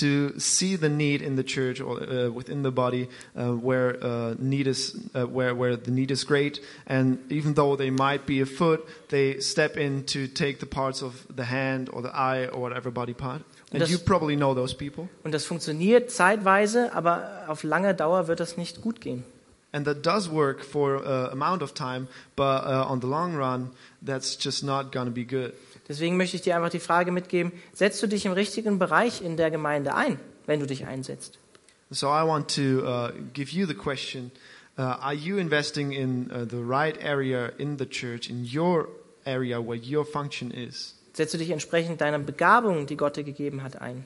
[0.00, 4.34] to see the need in the church or uh, within the body uh, where uh,
[4.38, 8.40] need is uh, where where the need is great, and even though they might be
[8.40, 12.46] a foot, they step in to take the parts of the hand or the eye
[12.46, 13.42] or whatever body part.
[13.72, 15.08] And Das- you probably know those people.
[15.24, 19.24] Und das funktioniert zeitweise, aber auf lange Dauer wird das nicht gut gehen.
[19.70, 23.68] And that does work for a amount of time, but uh, on the long run,
[24.00, 25.52] that's just not going to be good.
[25.88, 29.36] Deswegen möchte ich dir einfach die Frage mitgeben, setzt du dich im richtigen Bereich in
[29.36, 31.38] der Gemeinde ein, wenn du dich einsetzt?
[31.90, 34.30] So I want to uh, give you the question:
[34.76, 38.88] uh, Are you investing in uh, the right area in the church, in your
[39.24, 40.94] area where your function is?
[41.14, 44.04] Setzt du dich entsprechend deiner Begabung, die Gott dir gegeben hat, ein?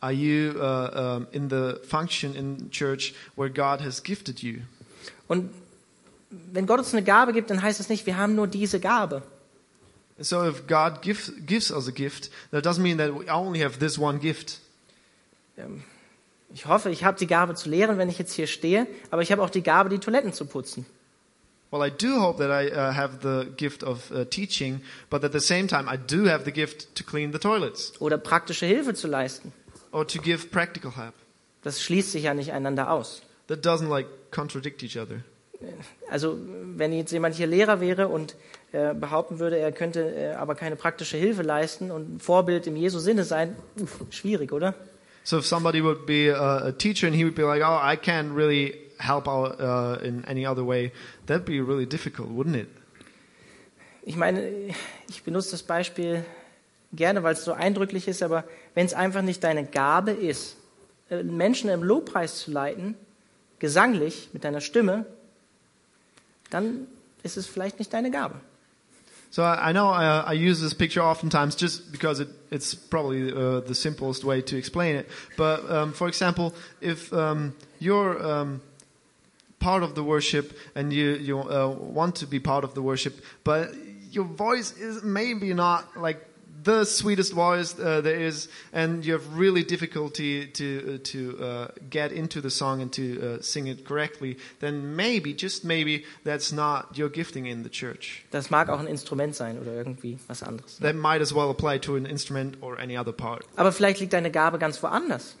[0.00, 4.60] Are you uh, um, in the function in church where God has gifted you?
[5.26, 5.50] Und
[6.30, 9.22] wenn Gott uns eine Gabe gibt, dann heißt das nicht, wir haben nur diese Gabe.
[10.18, 13.60] And so if God gives gives us a gift, that doesn't mean that we only
[13.62, 14.60] have this one gift.
[15.58, 15.82] Ähm,
[16.54, 19.32] Ich hoffe, ich habe die Gabe zu lehren, wenn ich jetzt hier stehe, aber ich
[19.32, 20.86] habe auch die Gabe, die Toiletten zu putzen.
[21.72, 25.32] Well, I do hope that I uh, have the gift of uh, teaching, but at
[25.32, 28.94] the same time, I do have the gift to clean the toilets Oder praktische Hilfe
[28.94, 29.52] zu leisten.
[29.90, 31.14] or to give practical help.
[31.62, 33.22] Das schließt sich ja nicht einander aus.
[33.48, 35.24] That doesn't like contradict each other.
[36.10, 36.38] Also
[36.76, 38.36] wenn jetzt jemand hier Lehrer wäre und
[38.72, 42.76] äh, behaupten würde, er könnte äh, aber keine praktische Hilfe leisten und ein Vorbild im
[42.76, 44.74] Jesu Sinne sein, uff, schwierig, oder?
[45.24, 47.96] So if somebody would be a, a teacher and he would be like, "Oh, I
[47.96, 50.92] can't really help out uh, in any other way,"
[51.26, 52.68] that'd be really difficult, wouldn't it?
[54.02, 54.72] Ich meine,
[55.08, 56.24] ich benutze das Beispiel
[56.92, 60.56] gerne, weil es so eindrücklich ist, aber wenn es einfach nicht deine Gabe ist,
[61.10, 62.94] äh, Menschen im Lobpreis zu leiten,
[63.58, 65.06] gesanglich mit deiner Stimme,
[66.50, 66.86] dann
[67.22, 68.36] ist es vielleicht nicht deine Gabe.
[69.30, 73.60] So I, know uh, I use this picture oftentimes just because it, it's probably uh,
[73.60, 75.08] the simplest way to explain it.
[75.36, 78.62] But um, for example, if um, you're um,
[79.58, 83.20] part of the worship and you you uh, want to be part of the worship,
[83.44, 83.74] but
[84.10, 86.24] your voice is maybe not like
[86.66, 91.68] the sweetest voice uh, there is, and you have really difficulty to uh, to uh,
[91.88, 96.52] get into the song and to uh, sing it correctly, then maybe, just maybe, that's
[96.52, 98.24] not your gifting in the church.
[98.32, 100.78] Das mag auch ein Instrument sein oder irgendwie was anderes.
[100.80, 103.44] That might as well apply to an instrument or any other part.
[103.56, 105.36] Aber vielleicht liegt deine Gabe ganz woanders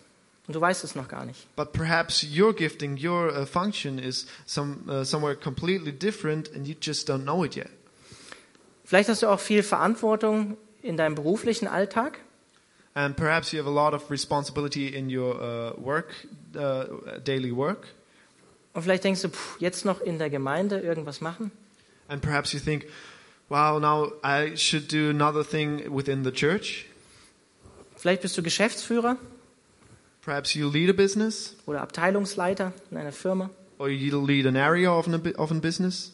[0.46, 1.44] und du weißt es noch gar nicht.
[1.56, 6.76] But perhaps your gifting, your uh, function is some uh, somewhere completely different, and you
[6.80, 7.70] just don't know it yet.
[8.84, 12.18] Vielleicht hast du auch viel Verantwortung in deinem beruflichen Alltag.
[12.94, 16.08] And perhaps you have a lot of responsibility in your uh, work,
[16.54, 17.88] uh, daily work.
[18.72, 21.50] Und vielleicht denkst du, pff, jetzt noch in der Gemeinde irgendwas machen.
[22.08, 22.86] And perhaps you think,
[23.48, 26.86] wow, now I should do another thing within the church.
[27.96, 29.16] Vielleicht bist du Geschäftsführer
[30.26, 33.48] Perhaps you lead a business, oder Abteilungsleiter in einer Firma.
[33.78, 36.10] or you lead an area of, an, of a business.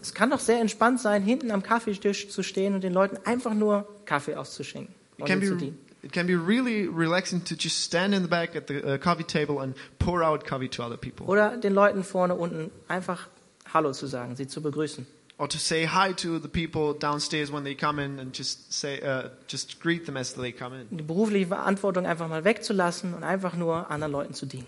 [0.00, 3.54] Es kann doch sehr entspannt sein, hinten am Kaffeetisch zu stehen und den Leuten einfach
[3.54, 5.78] nur Kaffee auszuschenken It und can be dienen.
[6.02, 9.24] it can be really relaxing to just stand in the back at the uh, coffee
[9.24, 13.28] table and pour out coffee to other people, Oder den Leuten vorne unten einfach
[13.72, 15.06] Hallo zu sagen, sie zu begrüßen.
[15.40, 19.00] or to say hi to the people downstairs when they come in and just say
[19.02, 20.96] uh, just greet them as they come in.
[20.96, 24.66] Die berufliche Verantwortung einfach mal wegzulassen und einfach nur anderen Leuten zu dienen.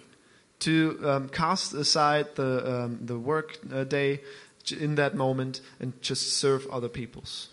[0.61, 4.21] To um, cast aside the um, the work uh, day
[4.71, 7.49] in that moment and just serve other peoples.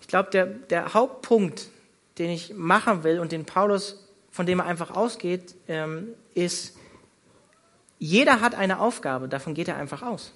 [0.00, 1.68] Ich glaube, der, der Hauptpunkt,
[2.18, 3.96] den ich machen will und den Paulus,
[4.30, 6.76] von dem er einfach ausgeht, ähm, ist,
[7.98, 10.32] jeder hat eine Aufgabe, davon geht er einfach aus.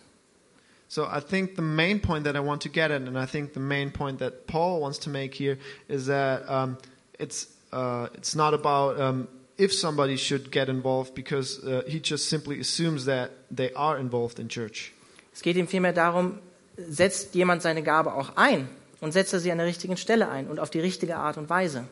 [0.88, 3.55] So I think the main point that I want to get at, and I think
[3.55, 5.57] the main point that Paul wants to make here,
[5.88, 6.77] is that um,
[7.18, 12.29] it's uh, it's not about um, if somebody should get involved, because uh, he just
[12.29, 14.92] simply assumes that they are involved in church.
[15.33, 16.38] Es geht ihm vielmehr darum,
[16.77, 18.68] setzt jemand seine Gabe auch ein
[19.01, 21.49] und setzt er sie an der richtigen Stelle ein und auf die richtige Art und
[21.51, 21.87] Weise.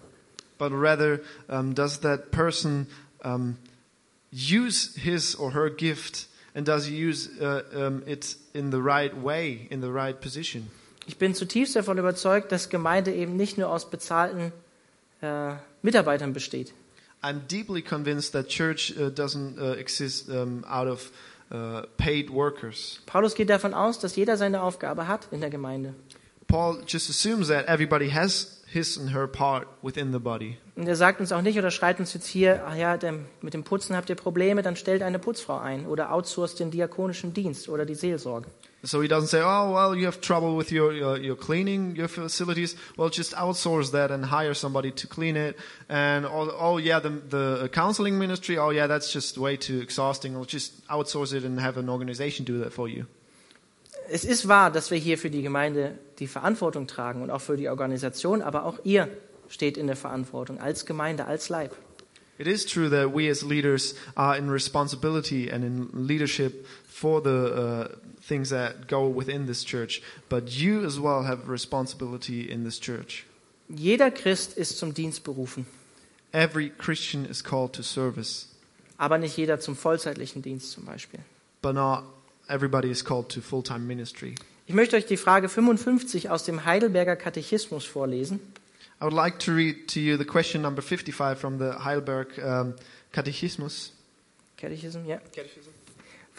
[0.61, 2.87] but rather um, does that person
[3.25, 3.57] um,
[4.31, 9.17] use his or her gift and does he use uh, um, it in the right
[9.17, 10.71] way, in the right position?
[11.07, 14.53] Ich bin zutiefst davon überzeugt, dass Gemeinde eben nicht nur aus bezahlten
[15.23, 16.73] äh, Mitarbeitern besteht.
[17.23, 21.11] I'm deeply convinced that church uh, doesn't uh, exist um, out of
[21.53, 23.01] uh, paid workers.
[23.07, 25.95] Paulus geht davon aus, dass jeder seine Aufgabe hat in der Gemeinde.
[26.47, 30.59] Paul just assumes that everybody has his and her part within the body.
[30.77, 32.99] Und er sagt uns auch nicht oder schreibt uns jetzt hier, ach ja,
[33.41, 37.35] mit dem Putzen habt ihr Probleme, dann stellt eine Putzfrau ein oder outsourced den diakonischen
[37.35, 38.49] Dienst oder die Seelsorge.
[38.83, 42.09] So he doesn't say, "Oh, well, you have trouble with your, your your cleaning your
[42.09, 42.77] facilities.
[42.97, 45.57] Well, just outsource that and hire somebody to clean it."
[45.89, 48.57] And oh, oh yeah, the the counseling ministry.
[48.57, 50.35] Oh yeah, that's just way too exhausting.
[50.35, 53.07] Well, just outsource it and have an organization do that for you.
[54.09, 57.57] Es ist wahr, dass wir hier für die Gemeinde die Verantwortung tragen und auch für
[57.57, 59.09] die Organisation, aber auch ihr
[59.49, 61.77] steht in der Verantwortung als Gemeinde, als Leib.
[62.39, 67.29] It is true that we as leaders are in responsibility and in leadership for the
[67.29, 67.89] uh,
[68.31, 73.25] things that go within this church, but you as well have responsibility in this church.
[73.69, 75.67] Jeder Christ ist zum Dienst berufen,
[76.33, 78.47] Every Christian is called to service,
[78.99, 81.21] aber nicht jeder zum vollzeitlichen Dienst zum Beispiel.
[81.61, 82.05] but not
[82.49, 84.35] everybody is called to full-time ministry.
[84.67, 88.39] Ich möchte euch die Frage 55 aus dem Heidelberger Katechismus vorlesen.
[89.01, 92.75] I would like to read to you the question number 55 from the Heidelberg um,
[93.13, 93.93] Catechismus.
[94.57, 95.19] Katechism, ja.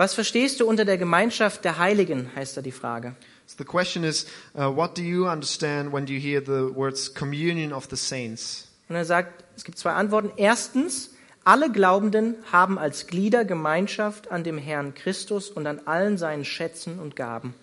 [0.02, 3.14] Was verstehst du unter der Gemeinschaft der Heiligen, heißt da die Frage.
[3.46, 7.72] So the question is, uh, what do you understand when you hear the words communion
[7.72, 8.68] of the saints?
[8.90, 10.32] Und er sagt, es gibt zwei Antworten.
[10.38, 11.12] Erstens,
[11.44, 16.98] alle Glaubenden haben als Glieder Gemeinschaft an dem Herrn Christus und an allen seinen Schätzen
[16.98, 17.54] und Gaben.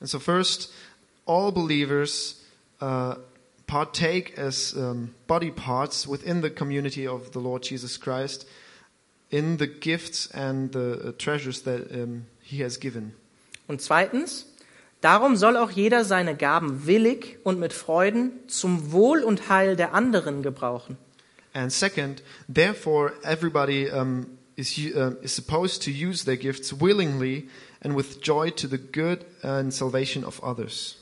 [0.00, 0.70] And so first,
[1.24, 2.42] all believers
[2.82, 3.14] uh,
[3.66, 8.46] partake as um, body parts within the community of the Lord Jesus Christ
[9.30, 13.12] in the gifts and the uh, treasures that um, He has given.
[13.68, 14.46] Und zweitens,
[15.00, 19.94] darum soll auch jeder seine Gaben willig und mit Freuden zum Wohl und Heil der
[19.94, 20.96] anderen gebrauchen.
[21.52, 27.48] And second, therefore, everybody um, is, uh, is supposed to use their gifts willingly
[27.82, 30.96] and with joy to the good and salvation of others.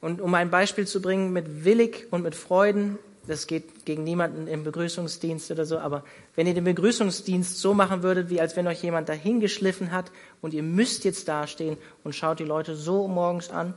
[0.00, 4.46] Und um ein Beispiel zu bringen mit willig und mit Freuden, das geht gegen niemanden
[4.46, 6.04] im Begrüßungsdienst oder so, aber
[6.36, 10.54] wenn ihr den Begrüßungsdienst so machen würdet, wie als wenn euch jemand dahingeschliffen hat und
[10.54, 13.74] ihr müsst jetzt dastehen und schaut die Leute so morgens an,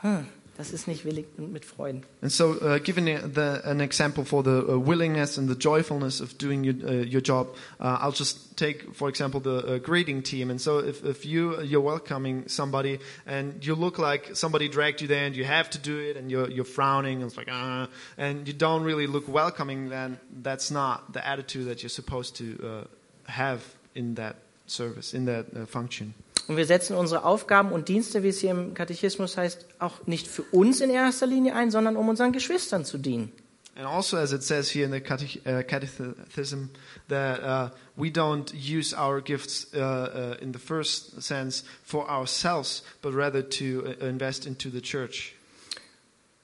[0.00, 2.02] hm, das ist nicht willig und mit Freuden.
[2.20, 6.36] And so, uh, giving the, an example for the uh, willingness and the joyfulness of
[6.36, 7.48] doing your, uh, your job,
[7.80, 10.50] uh, I'll just take, for example, the uh, greeting team.
[10.50, 15.08] And so, if, if you you're welcoming somebody and you look like somebody dragged you
[15.08, 17.86] there and you have to do it and you're you're frowning and it's like uh,
[18.18, 22.86] and you don't really look welcoming, then that's not the attitude that you're supposed to
[23.26, 24.36] have in that
[24.66, 26.14] service, in that function.
[26.52, 30.28] Und wir setzen unsere Aufgaben und Dienste, wie es hier im Katechismus heißt, auch nicht
[30.28, 33.32] für uns in erster Linie ein, sondern um unseren Geschwistern zu dienen.
[33.74, 36.68] And also, as it says here in the uh, catechism,
[37.08, 42.82] that uh, we don't use our gifts uh, uh, in the first sense for ourselves,
[43.00, 45.34] but rather to uh, invest into the church.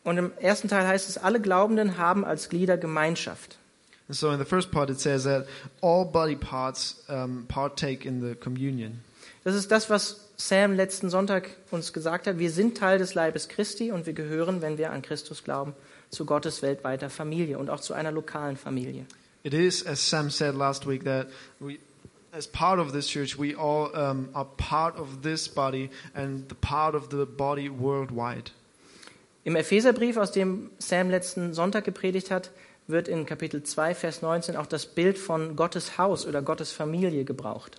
[0.04, 3.58] Und im ersten Teil heißt es, alle Glaubenden haben als Glieder Gemeinschaft.
[4.08, 5.44] And so, in the first part, it says that
[5.82, 9.02] all body parts um, partake in the communion.
[9.48, 12.38] Das ist das, was Sam letzten Sonntag uns gesagt hat.
[12.38, 15.72] Wir sind Teil des Leibes Christi und wir gehören, wenn wir an Christus glauben,
[16.10, 19.06] zu Gottes weltweiter Familie und auch zu einer lokalen Familie.
[19.44, 21.28] It is, as Sam said last week, that
[21.60, 21.78] we,
[22.30, 26.54] as part of this church, we all um, are part of this body and the
[26.54, 28.50] part of the body worldwide.
[29.44, 32.50] Im Epheserbrief, aus dem Sam letzten Sonntag gepredigt hat,
[32.86, 37.24] wird in Kapitel 2, Vers 19 auch das Bild von Gottes Haus oder Gottes Familie
[37.24, 37.78] gebraucht.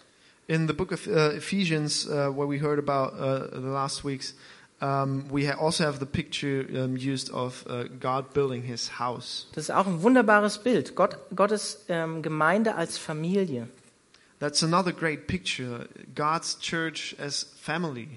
[0.50, 4.34] In the book of uh, Ephesians, uh, where we heard about uh, the last weeks,
[4.82, 9.46] um, we ha- also have the picture um, used of uh, God building His house.
[9.54, 10.96] Das ist auch ein wunderbares Bild.
[10.96, 13.68] Gott, Gottes ähm, Gemeinde als Familie.
[14.40, 15.88] That's another great picture.
[16.16, 18.08] God's church as family.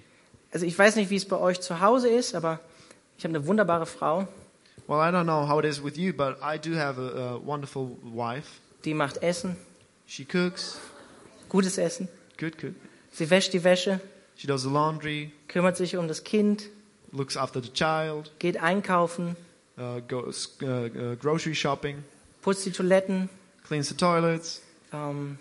[0.55, 2.61] Also ich weiß nicht, wie es bei euch zu Hause ist, aber
[3.19, 4.27] ich habe eine wunderbare Frau,
[4.89, 7.47] Well, I don't know how it is with you, but I do have a, a
[7.47, 8.49] wonderful wife.
[8.87, 9.57] die macht Essen,
[10.07, 10.79] She cooks,
[11.51, 12.09] gutes Essen.
[12.39, 12.75] Good cook.
[13.13, 14.01] Sie wäscht die Wäsche,
[14.37, 16.65] She does the laundry, kümmert sich um das Kind,
[17.13, 19.37] looks after the child, geht einkaufen,
[19.79, 22.03] uh, goes uh, uh, grocery shopping,
[22.41, 23.29] putzt die Toiletten,
[23.67, 24.63] cleans the toilets,
[24.93, 25.39] ähm,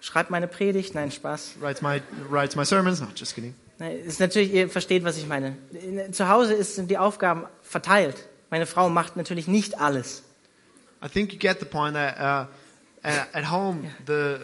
[0.00, 0.94] schreibt meine Predigt.
[0.94, 1.54] Nein, Spaß.
[1.60, 3.00] writes my writes my sermons.
[3.00, 3.54] No, just kidding.
[3.78, 5.56] Nein, Ist natürlich, ihr versteht, was ich meine.
[5.72, 8.16] In- Zu Hause ist, sind die Aufgaben verteilt.
[8.50, 10.24] Meine Frau macht natürlich nicht alles.
[11.04, 14.38] I think you get the point that uh, at, at home the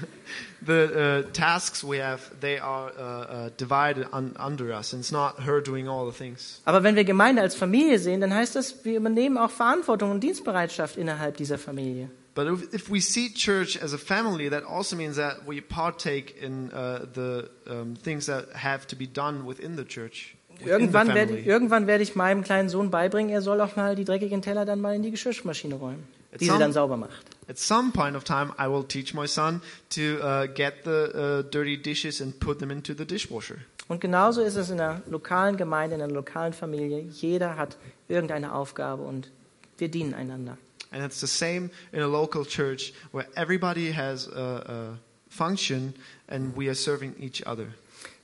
[0.66, 5.12] the uh, tasks we have they are uh, uh, divided un, under us, and it's
[5.12, 6.60] not her doing all the things.
[6.64, 10.20] Aber wenn wir Gemeinde als Familie sehen, dann heißt das, wir übernehmen auch Verantwortung und
[10.20, 12.10] Dienstbereitschaft innerhalb dieser Familie.
[12.34, 16.34] But if, if we see church as a family, that also means that we partake
[16.38, 20.36] in uh, the um, things that have to be done within the church.
[20.64, 24.42] Irgendwann werde, irgendwann werde ich meinem kleinen Sohn beibringen, er soll auch mal die dreckigen
[24.42, 26.04] Teller dann mal in die Geschirrmaschine räumen,
[26.38, 27.35] die sie dann sauber macht.
[27.48, 31.50] At some point of time, I will teach my son to uh, get the uh,
[31.50, 33.58] dirty dishes and put them into the dishwasher.
[33.88, 37.00] Und genauso ist es in einer lokalen Gemeinde, in einer lokalen Familie.
[37.02, 37.76] Jeder hat
[38.08, 39.30] irgendeine Aufgabe und
[39.78, 40.58] wir dienen einander.
[40.90, 45.94] And it's the same in a local church where everybody has a, a function
[46.28, 47.66] and we are serving each other.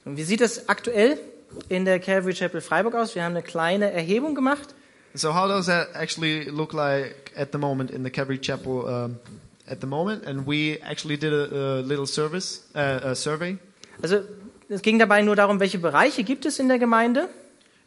[0.05, 1.17] Und wie sieht es aktuell
[1.69, 3.15] in der Calvary Chapel Freiburg aus?
[3.15, 4.75] Wir haben eine kleine Erhebung gemacht.
[5.15, 9.21] So how does that actually look like at the moment in the Calvary Chapel um,
[9.69, 10.25] at the moment?
[10.25, 13.59] And we actually did a, a little service, uh, a survey.
[14.03, 14.25] Also
[14.71, 17.29] es ging dabei nur darum, welche Bereiche gibt es in der Gemeinde.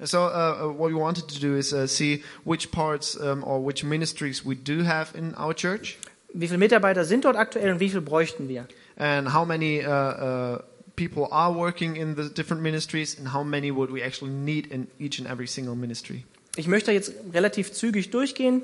[0.03, 3.63] So uh, uh, what we wanted to do is uh, see which parts um, or
[3.63, 5.97] which ministries we do have in our church
[6.33, 8.67] Wie viele Mitarbeiter sind dort aktuell und wie viel bräuchten wir?
[8.97, 10.61] and how many uh, uh,
[10.95, 14.87] people are working in the different ministries and how many would we actually need in
[14.99, 16.25] each and every single ministry.
[16.57, 18.61] Ich möchte jetzt relativ zügig durchgehen.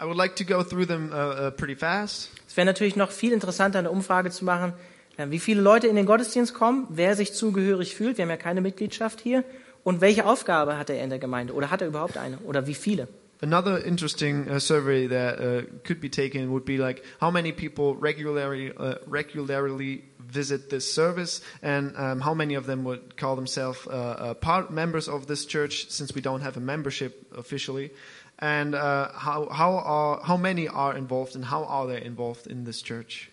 [0.00, 2.30] I would like to go through them uh, uh, pretty fast.
[2.48, 4.72] Es wäre natürlich noch viel interessanter, eine Umfrage zu machen,
[5.18, 8.16] ja, wie viele Leute in den Gottesdienst kommen, wer sich zugehörig fühlt.
[8.16, 9.44] Wir haben ja keine Mitgliedschaft hier.
[9.84, 11.52] Und welche Aufgabe hat er in der Gemeinde?
[11.52, 12.38] Oder hat er überhaupt eine?
[12.38, 13.08] Oder wie viele?
[13.42, 17.96] Another interesting uh, survey that uh, could be taken would be like how many people
[17.98, 23.86] regularly uh, regularly visit this service, and um, how many of them would call themselves
[23.86, 27.90] uh, uh, part members of this church, since we don't have a membership officially,
[28.38, 32.64] and uh, how how are how many are involved and how are they involved in
[32.64, 33.30] this church?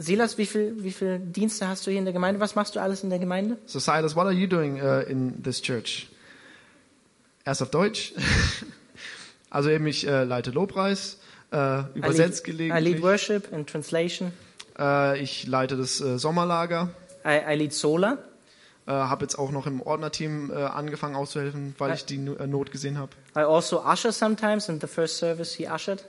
[0.00, 2.38] Silas, wie viel, wie viele Dienste hast du hier in der Gemeinde?
[2.38, 3.58] Was machst du alles in der Gemeinde?
[3.66, 6.08] So Silas, what are you doing uh, in this church?
[7.44, 8.12] Erst auf Deutsch.
[9.50, 11.18] also eben ich äh, leite Lobpreis,
[11.50, 14.32] äh, übersetzt lead, I lead worship and translation.
[14.78, 16.90] Äh, ich leite das äh, Sommerlager.
[17.24, 18.18] I, I lead Sola.
[18.86, 21.94] Äh, habe jetzt auch noch im Ordnerteam äh, angefangen auszuhelfen, weil Ja.
[21.96, 23.12] ich die äh, Not gesehen habe.
[23.36, 24.68] I also usher sometimes.
[24.68, 26.04] In the first service, he ushered.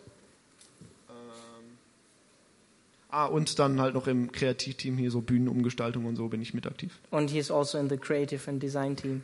[3.12, 6.68] Ah, und dann halt noch im Kreativteam hier so Bühnenumgestaltung und so bin ich mit
[6.68, 6.92] aktiv.
[7.10, 9.24] And he is also in the creative and design team.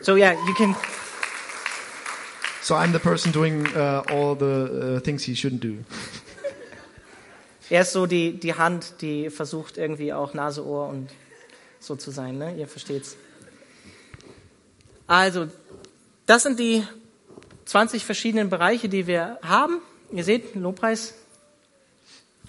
[0.00, 0.76] So yeah, you can.
[2.62, 4.44] So I'm the person doing uh, all the
[4.98, 5.78] uh, things he shouldn't do.
[7.70, 11.10] Er ist so die, die Hand, die versucht irgendwie auch Nase, Ohr und
[11.80, 12.56] so zu sein, ne?
[12.56, 13.16] Ihr versteht's.
[15.06, 15.48] Also,
[16.26, 16.82] das sind die
[17.66, 19.80] 20 verschiedenen Bereiche, die wir haben.
[20.10, 21.14] Ihr seht, Lobpreis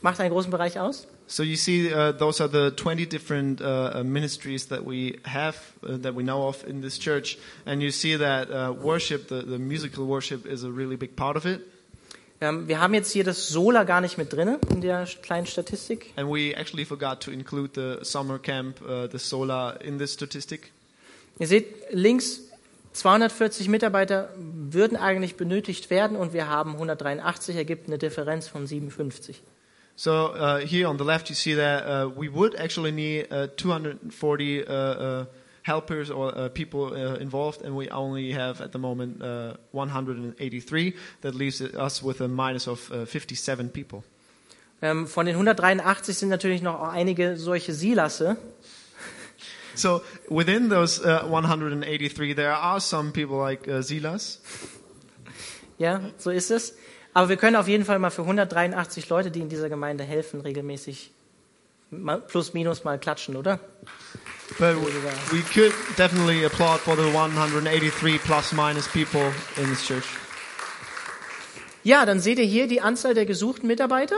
[0.02, 1.08] macht einen großen Bereich aus.
[1.28, 5.56] So you see, uh, those are the 20 different uh, uh, ministries that we have,
[5.84, 7.38] uh, that we know of in this church.
[7.68, 11.38] And you see that uh, worship, the, the musical worship, is a really big part
[11.38, 11.62] of it.
[12.42, 16.14] Ähm, wir haben jetzt hier das Sola gar nicht mit drin in der kleinen Statistik.
[16.16, 20.72] And we actually forgot to include the summer camp, uh, the Solar, in this statistic.
[21.38, 22.42] Ihr seht links,
[22.94, 29.42] 240 Mitarbeiter würden eigentlich benötigt werden und wir haben 183, ergibt eine Differenz von 57.
[29.96, 33.48] So uh, here on the left, you see that uh, we would actually need uh,
[33.58, 35.26] 240 uh, uh,
[35.70, 40.94] helpers or uh, people uh, involved, and we only have at the moment uh, 183.
[41.22, 44.04] That leaves us with a minus of uh, 57 people.
[44.82, 48.38] Ähm, von den 183 sind natürlich noch einige solche Silasse.
[49.76, 54.42] So within those uh, 183, there are some people like uh, Silas.
[55.78, 56.76] Ja, so ist es.
[57.14, 60.42] Aber wir können auf jeden Fall mal für 183 Leute, die in dieser Gemeinde helfen,
[60.42, 61.12] regelmäßig
[62.28, 63.60] plus minus mal klatschen, oder?
[64.58, 64.76] But
[65.32, 70.06] we could definitely applaud for the 183 plus minus people in this church.
[71.84, 74.16] Ja, dann seht ihr hier die Anzahl der gesuchten Mitarbeiter.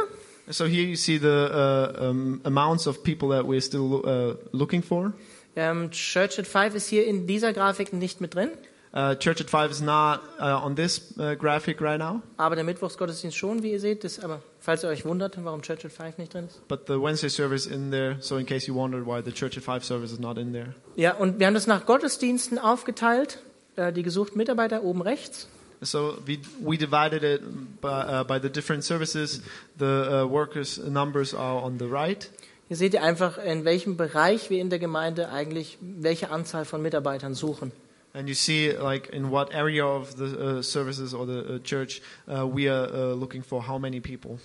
[0.50, 4.82] So here you see the uh, um, amounts of people that we're still uh, looking
[4.82, 5.14] for.
[5.56, 8.50] Ähm, Church at Five ist hier in dieser Grafik nicht mit drin,
[8.94, 12.66] Uh, Church at Five is not uh, on this uh, graphic right now, aber der
[12.66, 14.04] Mittwochsgottesdienst schon, wie ihr seht.
[14.04, 16.68] Das, aber falls ihr euch wundert, warum Church at Five nicht drin ist.
[16.68, 18.18] but the Wednesday service in there.
[18.20, 20.74] So in case you wondered why the Church at Five service is not in there.
[20.98, 23.40] Ja, und wir haben das nach Gottesdiensten aufgeteilt.
[23.78, 25.48] Äh, die gesuchten Mitarbeiter oben rechts.
[25.80, 27.42] So we we divided it
[27.80, 29.42] by, uh, by the different services.
[29.80, 32.30] The uh, workers numbers are on the right,
[32.68, 36.82] Hier seht ihr einfach, in welchem Bereich wir in der Gemeinde eigentlich welche Anzahl von
[36.82, 37.72] Mitarbeitern suchen.
[38.14, 42.02] And you see like in what area of the uh, services or the uh, church
[42.28, 44.40] uh, we are uh, looking for how many people.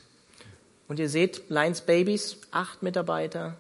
[0.89, 3.57] Und ihr seht, Lions Babies, acht Mitarbeiter,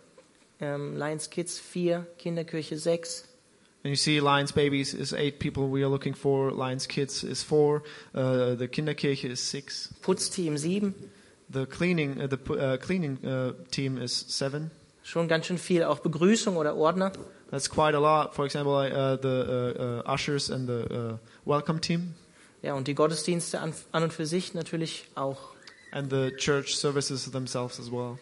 [0.60, 3.24] ähm, Lions Kids, vier, Kinderkirche, sechs.
[3.82, 6.52] And you see Lions Babies is eight people we are looking for.
[6.52, 7.82] Lions Kids is four.
[8.14, 9.92] Uh, the Kinderkirche is six.
[10.02, 10.94] Putzteam sieben.
[11.48, 13.18] The cleaning uh, the cleaning
[13.70, 14.70] team is seven.
[15.04, 17.12] Schon ganz schön viel, auch Begrüßung oder Ordner.
[17.50, 18.34] That's quite a lot.
[18.34, 22.14] For example, uh, the uh, uh, ushers and the uh, welcome team,
[22.62, 25.38] Ja, und die Gottesdienste an, an und für sich natürlich auch.
[25.92, 28.18] and the church services themselves as well.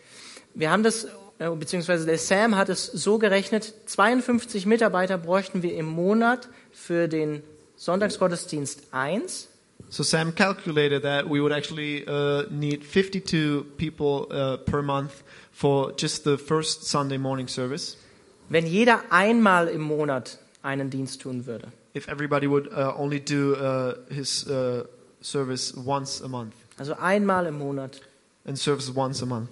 [0.54, 1.06] Wir haben das,
[1.38, 7.08] äh, beziehungsweise der Sam hat es so gerechnet, 52 Mitarbeiter bräuchten wir im Monat für
[7.08, 7.42] den
[7.76, 9.48] Sonntagsgottesdienst 1,
[9.90, 15.22] So Sam calculated that we would actually uh, need 52 people uh, per month
[15.52, 17.96] for just the first Sunday morning service.
[18.48, 21.68] Wenn jeder einmal im Monat einen Dienst tun würde.
[21.94, 24.84] If everybody would uh, only do uh, his uh,
[25.20, 28.00] service once a month Also einmal im Monat.
[28.46, 29.48] and service once a month.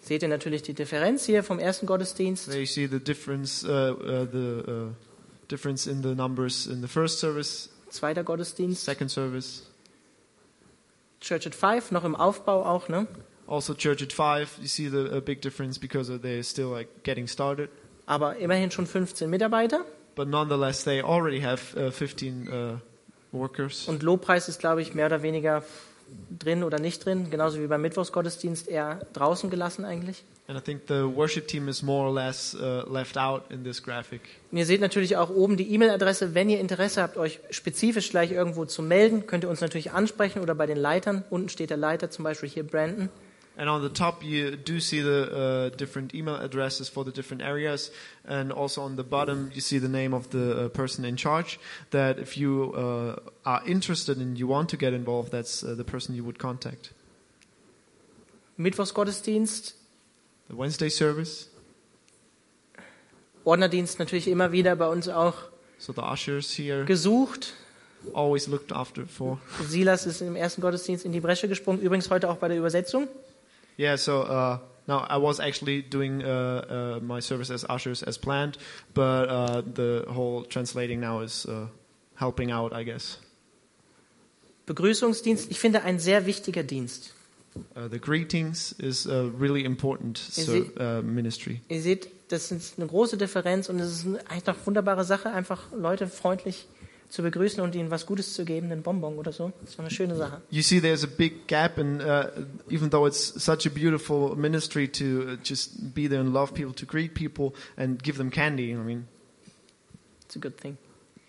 [0.00, 2.46] Seht ihr natürlich die Differenz hier vom ersten Gottesdienst.
[2.48, 4.90] There you see the difference, uh, uh, the uh,
[5.48, 8.84] difference in the numbers in the first service, Zweiter Gottesdienst.
[8.84, 9.64] second service.
[11.20, 13.06] Church at Five, noch im Aufbau auch, ne?
[13.46, 17.70] Also church at five, you see the big difference because they're still like getting started.
[18.08, 19.84] Aber immerhin schon 15 Mitarbeiter.
[20.16, 22.78] But nonetheless, they already have uh, 15 uh,
[23.32, 23.86] workers.
[23.86, 25.62] Und Lobpreis ist, glaube ich, mehr oder weniger
[26.30, 27.30] drin oder nicht drin.
[27.30, 30.24] Genauso wie beim Mittwochsgottesdienst eher draußen gelassen eigentlich.
[30.48, 33.82] And I think the worship team is more or less uh, left out in this
[33.82, 34.22] graphic.
[34.50, 36.34] Und ihr seht natürlich auch oben die E-Mail-Adresse.
[36.34, 40.40] Wenn ihr Interesse habt, euch spezifisch gleich irgendwo zu melden, könnt ihr uns natürlich ansprechen
[40.40, 41.24] oder bei den Leitern.
[41.28, 43.10] Unten steht der Leiter, zum Beispiel hier Brandon.
[43.60, 47.42] And on the top, you do see the uh, different email addresses for the different
[47.42, 47.90] areas.
[48.24, 51.58] And also on the bottom, you see the name of the uh, person in charge.
[51.90, 55.82] That if you uh, are interested and you want to get involved, that's uh, the
[55.82, 56.92] person you would contact.
[58.58, 59.74] Mittwochsgottesdienst,
[60.48, 61.48] The Wednesday service.
[63.44, 65.34] Ordnerdienst natürlich immer wieder bei uns auch
[65.78, 67.54] So the ushers here gesucht.
[68.14, 69.38] always looked after for.
[69.66, 73.08] Silas ist im ersten Gottesdienst in die Bresche gesprungen, übrigens heute auch bei der Übersetzung.
[73.78, 74.58] Yeah, so uh,
[74.88, 78.58] now I was actually doing uh, uh, my service as ushers as planned,
[78.92, 81.68] but uh, the whole translating now is uh,
[82.16, 83.18] helping out, I guess.
[84.66, 87.14] Begrüßungsdienst, ich finde ein sehr wichtiger Dienst.
[87.74, 91.60] Uh, the greetings is a really important it- uh, ministry.
[91.68, 95.72] Ihr seht, das ist eine große Differenz und es ist eine- eine wunderbare Sache, einfach
[95.72, 96.66] Leute freundlich
[97.08, 99.52] zu begrüßen und ihnen was Gutes zu geben, einen Bonbon oder so.
[99.60, 100.42] Das ist doch eine schöne Sache.
[100.50, 102.24] You see, there's a big gap, and uh,
[102.70, 106.74] even though it's such a beautiful ministry to uh, just be there and love people,
[106.74, 109.06] to greet people and give them candy, I mean,
[110.26, 110.76] It's a good thing.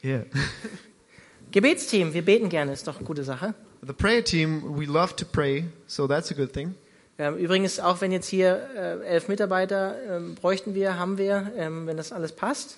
[0.04, 0.24] yeah.
[1.52, 3.56] Gebetsteam, wir beten gerne, ist doch eine gute Sache.
[3.82, 6.76] the prayer team, we love to pray, so that's a good thing.
[7.18, 11.88] Ähm, übrigens, auch wenn jetzt hier äh, elf Mitarbeiter ähm, bräuchten wir, haben wir, ähm,
[11.88, 12.78] wenn das alles passt.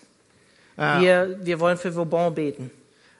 [0.77, 2.71] Uh, Wir, wir wollen für Vauban beten.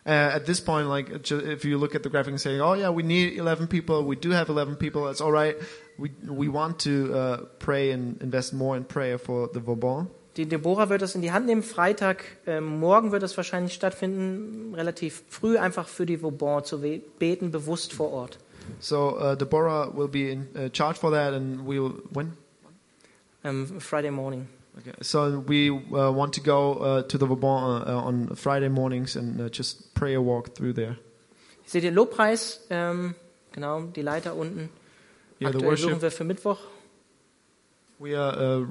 [0.04, 2.90] Uh, at this point, like if you look at the graphic and say, "Oh yeah,
[2.90, 4.04] we need 11 people.
[4.04, 5.06] We do have 11 people.
[5.06, 5.56] That's all right.
[6.00, 10.46] We we want to uh, pray and invest more in prayer for the Vauban." Die
[10.46, 11.62] Deborah wird das in die Hand nehmen.
[11.62, 17.52] Freitag, ähm, morgen wird das wahrscheinlich stattfinden, relativ früh, einfach für die Vauban zu beten,
[17.52, 18.40] bewusst vor Ort.
[18.80, 22.34] So uh, Deborah will be in uh, charge for that, and we'll when.
[23.44, 24.48] Ähm, Friday morning.
[24.78, 24.94] Okay.
[25.02, 29.40] So we uh, want to go uh, to the Vauban uh, on Friday mornings and
[29.42, 30.98] uh, just pray a walk through there.
[31.66, 32.62] Seht ihr Lobpreis?
[32.70, 33.16] Ähm,
[33.52, 34.70] genau, die Leiter unten.
[35.40, 36.60] Yeah, Aktuell suchen wir für Mittwoch.
[38.00, 38.66] We are uh,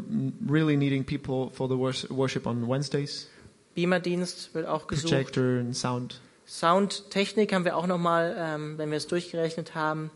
[0.49, 3.29] really needing people for the wors- worship on Wednesdays.
[3.75, 5.11] Beamerdienst wird auch gesucht.
[5.13, 6.21] Projector and sound.
[6.47, 10.11] Soundtechnik haben wir auch nochmal, ähm, wenn wir es durchgerechnet haben,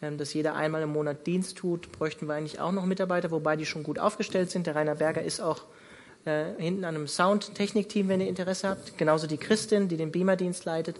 [0.00, 3.66] dass jeder einmal im Monat Dienst tut, bräuchten wir eigentlich auch noch Mitarbeiter, wobei die
[3.66, 4.66] schon gut aufgestellt sind.
[4.66, 5.64] Der Rainer Berger ist auch
[6.24, 8.96] äh, hinten an einem Soundtechnik-Team, wenn ihr Interesse habt.
[8.98, 10.96] Genauso die Christin, die den Beamerdienst leitet,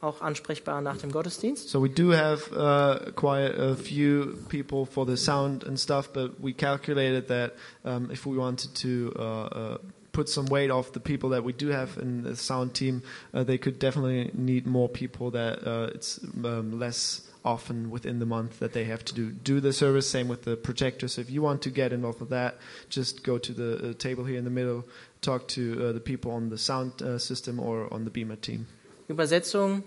[0.00, 1.68] auch ansprechbar nach dem Gottesdienst.
[1.68, 6.32] So we do have uh, quite a few people for the sound and stuff, but
[6.42, 7.52] we calculated that
[7.84, 9.78] um, if we wanted to uh, uh,
[10.14, 13.02] put some weight off the people that we do have in the sound team.
[13.34, 18.26] Uh, they could definitely need more people that uh, it's um, less often within the
[18.26, 20.08] month that they have to do do the service.
[20.08, 21.08] Same with the projector.
[21.08, 22.54] So if you want to get involved with that,
[22.88, 24.84] just go to the uh, table here in the middle,
[25.20, 28.66] talk to uh, the people on the sound uh, system or on the Beamer team.
[29.08, 29.82] Übersetzung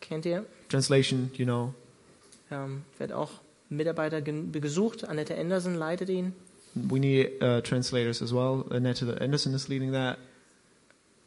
[0.00, 0.44] kennt ihr.
[0.68, 1.74] Translation, you know,
[2.50, 3.30] Ähm, wird auch
[3.70, 5.08] Mitarbeiter gesucht.
[5.08, 6.34] Annette Anderson leitet ihn.
[6.74, 8.66] We need uh, translators as well.
[8.70, 10.18] Annette Anderson is leading that.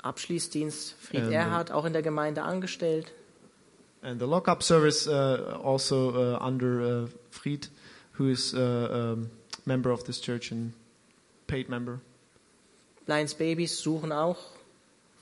[0.04, 3.12] Abschließdienst Fried Ähm, Erhard, auch in der Gemeinde angestellt.
[4.04, 7.70] And the lockup service uh, also uh, under uh, Fried,
[8.20, 9.32] who is a um,
[9.66, 10.74] member of this church and
[11.48, 12.00] paid member.
[13.08, 14.38] Lions Babies suchen auch.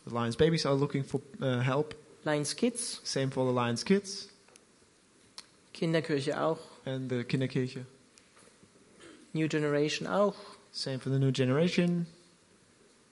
[0.06, 1.96] The Lions Babies are looking for uh, help.
[2.26, 4.28] Lions Kids, Same for the Lions Kids
[5.74, 6.60] Kinderkirche auch.
[6.86, 7.86] and the Kinderkirche.
[9.34, 10.36] New Generation auch.
[10.72, 12.08] Same for the New Generation.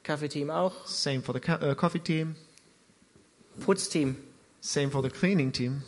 [0.04, 0.88] Kaffeeteam auch.
[0.88, 2.36] Same for the co- uh, coffee team.
[3.60, 4.16] Putzteam.
[4.62, 5.84] Same for the cleaning team.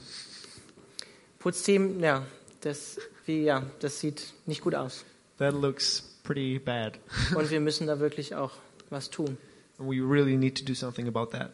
[1.39, 2.25] Putzteam, ja,
[2.61, 5.03] das, wie, ja, das sieht nicht gut aus.
[5.37, 6.99] That looks pretty bad.
[7.35, 8.51] Und wir müssen da wirklich auch
[8.89, 9.37] was tun.
[9.77, 11.51] We really need to do something about that.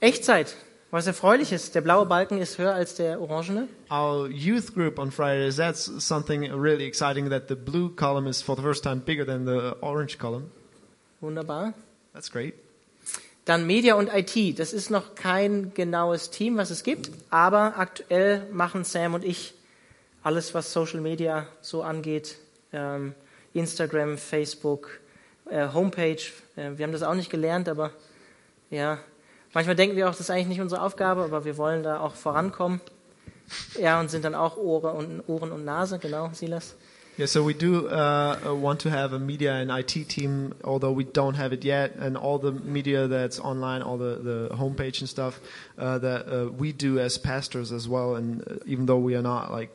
[0.00, 0.56] Echtzeit,
[0.90, 1.72] was Erfreuliches.
[1.72, 3.68] Der blaue Balken ist höher als der orangene.
[3.90, 8.56] Our youth group on Fridays, that's something really exciting that the blue column is for
[8.56, 10.50] the first time bigger than the orange column.
[11.20, 11.74] Wunderbar.
[12.12, 12.54] That's great.
[13.44, 14.58] Dann Media und IT.
[14.58, 19.54] Das ist noch kein genaues Team, was es gibt, aber aktuell machen Sam und ich
[20.22, 22.38] alles, was Social Media so angeht.
[22.72, 23.14] Ähm,
[23.54, 24.98] Instagram, Facebook,
[25.48, 26.18] äh, Homepage.
[26.56, 27.92] Äh, wir haben das auch nicht gelernt, aber
[28.70, 28.98] ja,
[29.56, 32.14] manchmal denken wir auch, das ist eigentlich nicht unsere Aufgabe, aber wir wollen da auch
[32.14, 32.82] vorankommen.
[33.80, 36.76] Ja, und sind dann auch Ohren und, Ohren und Nase, genau, Silas.
[37.18, 40.94] Yeah, so we do uh, uh, want to have a media and IT team, although
[40.94, 45.00] we don't have it yet, and all the media that's online, all the, the homepage
[45.00, 45.40] and stuff
[45.78, 49.22] uh, that uh, we do as pastors as well, and uh, even though we are
[49.22, 49.70] not like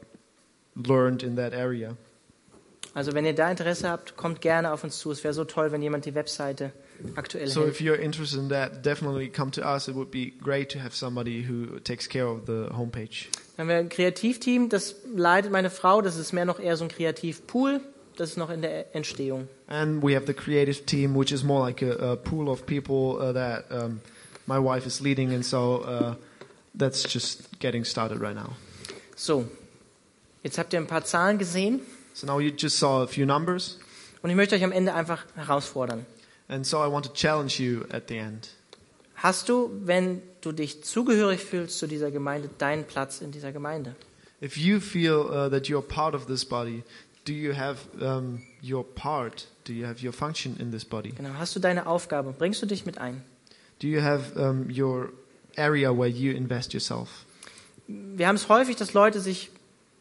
[0.76, 1.98] learned in that area.
[2.94, 5.10] Also wenn ihr da Interesse habt, kommt gerne auf uns zu.
[5.10, 6.72] Es wäre so toll, wenn jemand die Webseite
[7.16, 7.72] aktuell So hält.
[7.74, 9.88] if you're interested in that, definitely come to us.
[9.88, 13.28] It would be great to have somebody who takes care of the homepage.
[13.58, 16.02] Dann haben wir ein Kreativteam, das leitet meine Frau.
[16.02, 17.82] Das ist mehr noch eher so ein Kreativpool.
[18.18, 19.48] Das ist noch in der Entstehung.
[19.68, 23.18] And we have the creative team, which is more like a, a pool of people
[23.20, 24.02] uh, that um,
[24.48, 26.16] my wife is leading, and so uh,
[26.78, 28.56] that's just getting started right now.
[29.16, 29.46] So,
[30.44, 31.80] jetzt habt ihr ein paar Zahlen gesehen
[32.14, 33.80] So now you just saw a few numbers,
[34.22, 36.06] und ich möchte euch am Ende einfach herausfordern.
[36.52, 38.50] And so I want to challenge you at the end.
[39.16, 43.96] Hast du, wenn du dich zugehörig fühlst zu dieser Gemeinde, deinen Platz in dieser Gemeinde?
[44.42, 46.84] If you feel uh, that you're part of this body,
[47.26, 49.48] do you have um, your part?
[49.66, 51.12] Do you have your function in this body?
[51.12, 51.30] Genau.
[51.38, 52.34] Hast du deine Aufgabe?
[52.38, 53.24] Bringst du dich mit ein?
[53.80, 55.14] Do you have um, your
[55.56, 57.26] area where you invest yourself?
[57.88, 59.52] Wir haben es häufig, dass Leute sich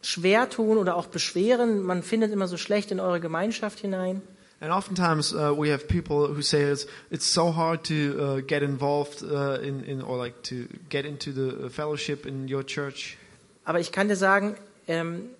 [0.01, 1.83] schwer tun oder auch beschweren.
[1.83, 4.23] Man findet immer so schlecht in eure Gemeinschaft hinein.
[4.61, 8.63] And oftentimes uh, we have people who say it's, it's so hard to uh, get
[8.63, 13.17] involved uh, in, in or like to get into the fellowship in your church.
[13.65, 14.57] Aber ich kann dir sagen,
[14.87, 15.31] ähm,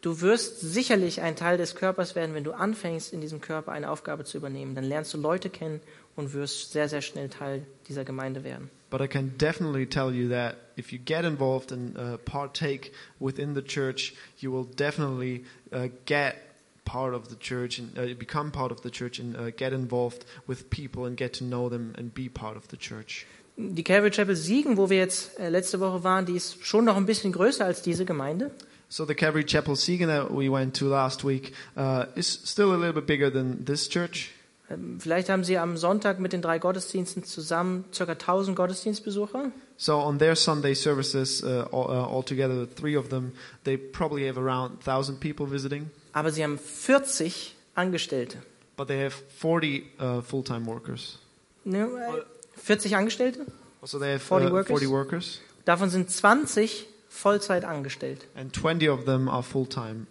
[0.00, 3.90] du wirst sicherlich ein Teil des Körpers werden, wenn du anfängst, in diesem Körper eine
[3.90, 4.74] Aufgabe zu übernehmen.
[4.74, 5.80] Dann lernst du Leute kennen
[6.16, 8.70] und wirst sehr, sehr schnell Teil dieser Gemeinde werden.
[8.88, 13.54] But I can definitely tell you that if you get involved and uh, partake within
[13.54, 16.36] the church, you will definitely uh, get
[16.84, 20.24] part of the church and uh, become part of the church and uh, get involved
[20.46, 23.26] with people and get to know them and be part of the church.
[23.56, 26.96] Die Calvary Chapel Siegen, wo wir jetzt äh, letzte Woche waren, die ist schon noch
[26.96, 28.50] ein bisschen größer als diese Gemeinde.
[28.88, 32.76] So the Calvary Chapel Siegen that we went to last week uh, is still a
[32.76, 34.30] little bit bigger than this church.
[34.70, 38.04] Ähm, Vielleicht haben sie am Sonntag mit den drei Gottesdiensten zusammen ca.
[38.04, 39.50] 1000 Gottesdienstbesucher.
[39.76, 43.32] So on their Sunday services, uh, all, uh, altogether, three of them,
[43.64, 48.38] they probably have around thousand people visiting, Aber sie haben 40 Angestellte.
[48.76, 51.18] but they have 40 uh, full-time workers.
[51.64, 52.22] Ne, äh,
[52.56, 53.46] 40 Angestellte?
[53.84, 54.68] So they have 40 uh, workers?
[54.68, 58.26] 40 workers, Davon sind 20 Vollzeit angestellt.
[58.34, 60.06] and 20 of them are full-time.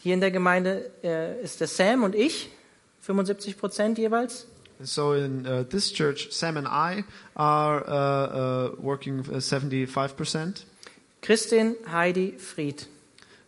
[0.00, 2.50] Hier in der Gemeinde äh, ist der Sam und ich,
[3.00, 4.46] 75 Prozent jeweils.
[4.78, 7.04] And so in uh, this church, Sam and I
[7.34, 10.64] are uh, uh, working uh, 75%.
[11.20, 12.86] Christin, Heidi, Fried.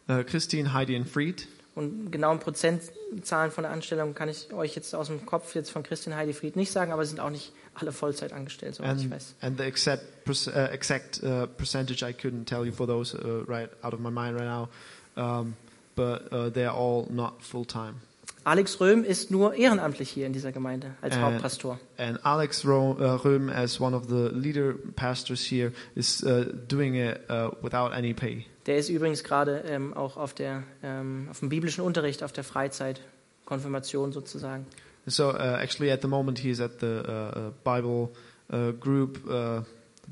[0.09, 1.47] Uh, Christine, Heidi, and Fried.
[1.75, 5.83] Und genauen Prozentzahlen von der Anstellung kann ich euch jetzt aus dem Kopf jetzt von
[5.83, 9.05] Christin, Heidi, Fried nicht sagen, aber sie sind auch nicht alle Vollzeit angestellt, soweit ich
[9.05, 9.35] And, weiß.
[9.41, 13.71] and the exact, uh, exact uh, percentage I couldn't tell you for those uh, right
[13.83, 14.69] out of my mind right now,
[15.17, 15.55] um,
[15.95, 18.01] but uh, they're all not full time.
[18.45, 21.79] Alex Röhm ist nur ehrenamtlich hier in dieser Gemeinde als Äh, Hauptpastor.
[21.99, 27.21] And Alex uh, Röhm, as one of the leader pastors here, is uh, doing it
[27.29, 28.47] uh, without any pay.
[28.71, 32.45] Der ist übrigens gerade ähm, auch auf, der, ähm, auf dem biblischen Unterricht, auf der
[32.45, 33.01] Freizeit,
[33.45, 34.65] Konfirmation sozusagen.
[35.07, 38.11] So uh, actually, at the moment, he's at the uh, uh, Bible
[38.53, 39.63] uh, group, uh,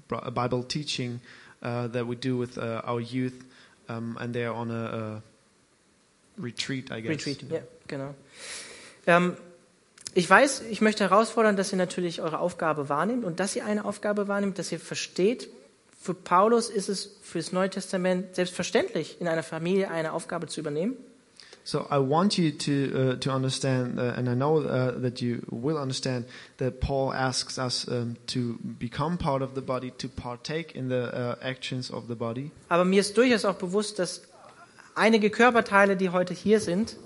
[0.09, 1.21] Bri- Bible teaching
[1.63, 3.45] uh, that we do with uh, our youth,
[3.89, 5.23] um, and they're on a, a
[6.37, 7.11] retreat, I guess.
[7.11, 8.13] Retreat, ja, genau.
[9.07, 9.37] Ähm,
[10.15, 13.85] ich weiß, ich möchte herausfordern, dass ihr natürlich eure Aufgabe wahrnehmt und dass ihr eine
[13.85, 15.49] Aufgabe wahrnehmt, dass ihr versteht,
[16.01, 20.97] für Paulus ist es fürs Neue Testament selbstverständlich, in einer Familie eine Aufgabe zu übernehmen.
[21.65, 25.41] So I want you to uh, to understand, uh, and I know uh, that you
[25.51, 26.25] will understand
[26.57, 31.13] that Paul asks us um, to become part of the body, to partake in the
[31.13, 32.53] uh, actions of the body.
[32.71, 34.23] Aber mir ist durchaus auch bewusst, dass
[34.95, 36.97] einige Körperteile, die heute hier sind,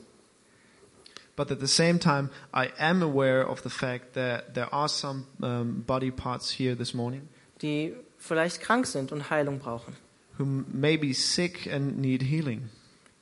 [1.34, 5.24] But at the same time, I am aware of the fact that there are some
[5.40, 7.28] um, body parts here this morning
[7.62, 9.96] die vielleicht krank sind und Heilung brauchen.
[10.38, 12.68] who may be sick and need healing,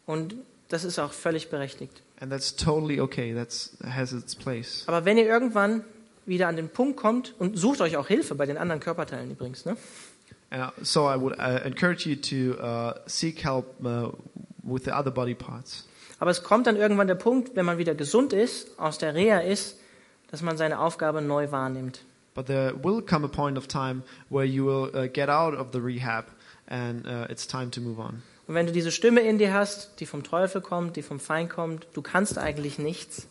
[0.07, 0.34] Und
[0.68, 2.03] das ist auch völlig berechtigt.
[2.20, 3.34] and that's totally okay.
[3.34, 4.84] That's has its place.
[4.86, 5.84] Aber wenn ihr irgendwann
[6.26, 9.64] wieder an den Punkt kommt und sucht euch auch Hilfe bei den anderen Körperteilen übrigens,
[9.64, 9.76] ne?
[10.51, 14.11] And uh, so I would uh, encourage you to uh, seek help uh,
[14.62, 15.86] with the other body parts.
[16.18, 19.38] Aber es kommt dann irgendwann der Punkt, wenn man wieder gesund ist, aus der Reha
[19.38, 19.76] ist,
[20.30, 22.05] dass man seine Aufgabe neu wahrnimmt.
[22.35, 25.72] But there will come a point of time where you will uh, get out of
[25.72, 26.26] the rehab
[26.68, 28.22] and uh, it's time to move on.
[28.47, 31.51] Und wenn du diese Stimme in dir hast, die vom Teufel kommt, die vom Feind
[31.51, 33.28] kommt, du kannst eigentlich nichts,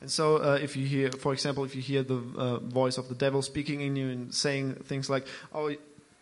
[0.00, 3.08] And so, uh, if you hear, for example, if you hear the uh, voice of
[3.08, 5.24] the devil speaking in you and saying things like,
[5.54, 5.70] "Oh,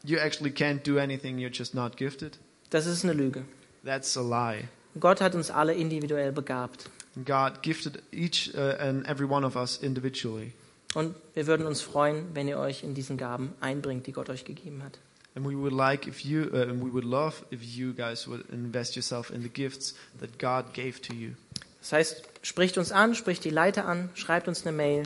[0.05, 2.39] you actually can't do anything; you're just not gifted,"
[2.71, 3.45] das ist eine Lüge.
[3.85, 4.69] that's a lie.
[4.99, 6.89] Gott hat uns alle individuell begabt.
[7.25, 10.53] God gifted each uh, and every one of us individually,
[10.95, 14.45] Und wir würden uns freuen, wenn ihr euch in diesen Gaben einbringt, die Gott euch
[14.45, 14.99] gegeben hat.
[15.34, 18.45] and we would like if you, uh, and we would love if you guys would
[18.51, 21.34] invest yourself in the gifts that God gave to you.
[21.80, 25.03] Das heißt, spricht uns an, spricht die Leiter an, schreibt uns eine Mail.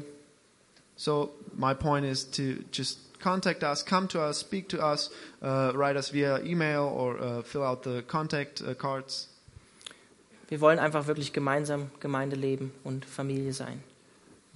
[0.96, 5.10] So my point is to just contact us, come to us, speak to us,
[5.42, 9.28] uh, write us via email or uh, fill out the contact uh, cards.
[10.48, 13.82] Wir wollen einfach wirklich gemeinsam Gemeinde leben und Familie sein.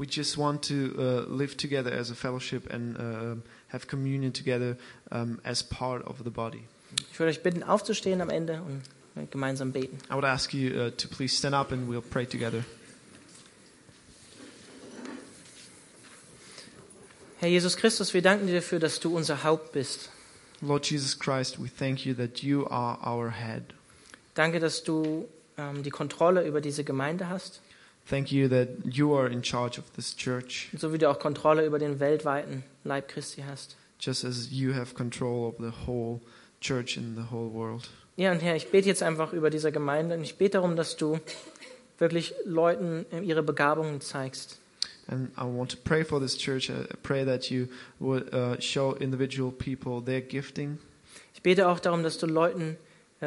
[0.02, 3.36] We just want to uh, live together as a fellowship and uh,
[3.68, 4.76] have communion together
[5.12, 6.64] um, as part of the body.
[7.12, 8.82] Ich würde euch bitten, aufzustehen am Ende und
[9.14, 9.98] wir gemeinsam beten.
[10.10, 12.64] I would ask you uh, to please stand up and we'll pray together.
[17.38, 20.10] Herr Jesus Christus, wir danken dir dafür, dass du unser Haupt bist.
[20.60, 23.62] Lord Jesus Christ, we thank you that you are our head.
[24.34, 27.60] Danke, dass du ähm, die Kontrolle über diese Gemeinde hast,
[28.08, 31.64] Thank you that you are in charge of this church, so wie du auch Kontrolle
[31.64, 33.76] über den weltweiten Leib Christi hast.
[33.98, 36.20] just as you have control of the whole
[36.60, 37.88] church in the whole world.
[38.16, 40.96] Ja, und Herr, ich bete jetzt einfach über diese Gemeinde und ich bete darum, dass
[40.96, 41.18] du
[41.98, 44.58] wirklich Leuten ihre Begabungen zeigst.
[45.06, 46.68] And I want to pray for this church.
[46.70, 47.68] I pray that you
[48.00, 50.78] would uh, show individual people their gifting.
[51.34, 52.76] Ich bete auch darum, dass du Leuten,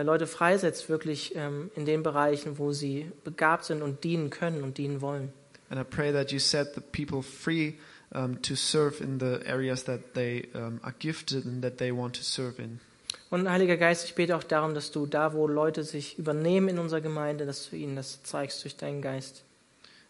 [0.04, 4.78] Leute freisetzt, wirklich ähm, in den Bereichen, wo sie begabt sind und dienen können und
[4.78, 5.32] dienen wollen.
[5.70, 7.78] And I pray that you set the people free
[8.14, 12.16] um, to serve in the areas that they um, are gifted and that they want
[12.16, 12.80] to serve in.
[13.30, 16.80] Und Heiliger Geist, ich bete auch darum, dass du da, wo Leute sich übernehmen in
[16.80, 19.44] unserer Gemeinde, dass du ihnen das zeigst durch deinen Geist.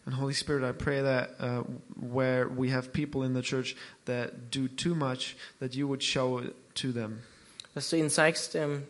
[0.04, 1.64] And Holy Spirit, I pray that uh,
[1.96, 3.74] where we have people in the church
[4.04, 7.22] that do too much, that you would show it to them.
[7.74, 8.84] Dass du ihnen zeigst, ähm,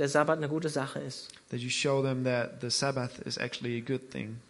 [0.00, 1.28] der Sabbat eine gute Sache ist.
[1.50, 4.40] That you show them that the Sabbath is actually a good thing.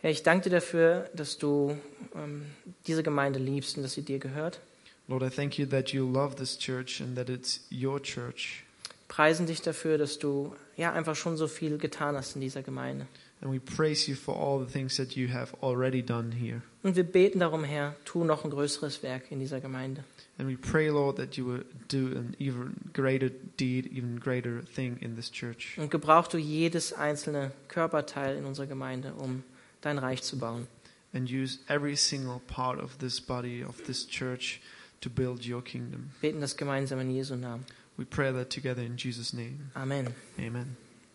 [0.00, 1.76] Herr, ich danke dir dafür, dass du
[2.14, 2.46] ähm,
[2.86, 4.60] diese Gemeinde liebst und dass sie dir gehört.
[5.08, 8.64] Lord, I thank you that you love this church and that it's your church.
[9.08, 13.06] Preisen dich dafür, dass du ja einfach schon so viel getan hast in dieser Gemeinde.
[13.42, 16.62] And we praise you for all the things that you have already done here.
[16.84, 20.04] Und wir beten darum, Herr, tu noch ein größeres Werk in dieser Gemeinde.
[20.38, 24.96] And we pray, Lord, that you would do an even greater deed, even greater thing
[25.00, 25.76] in this church.
[25.76, 29.42] Und gebrauch du jedes einzelne Körperteil in unserer Gemeinde, um
[29.80, 30.68] dein Reich zu bauen.
[31.12, 34.60] And use every single part of this body, of this church,
[35.00, 36.10] to build your kingdom.
[36.20, 37.66] Beten das gemeinsam in Jesu Namen.
[37.98, 39.70] We pray that together in Jesus' name.
[39.74, 40.14] Amen.
[40.38, 40.76] Amen.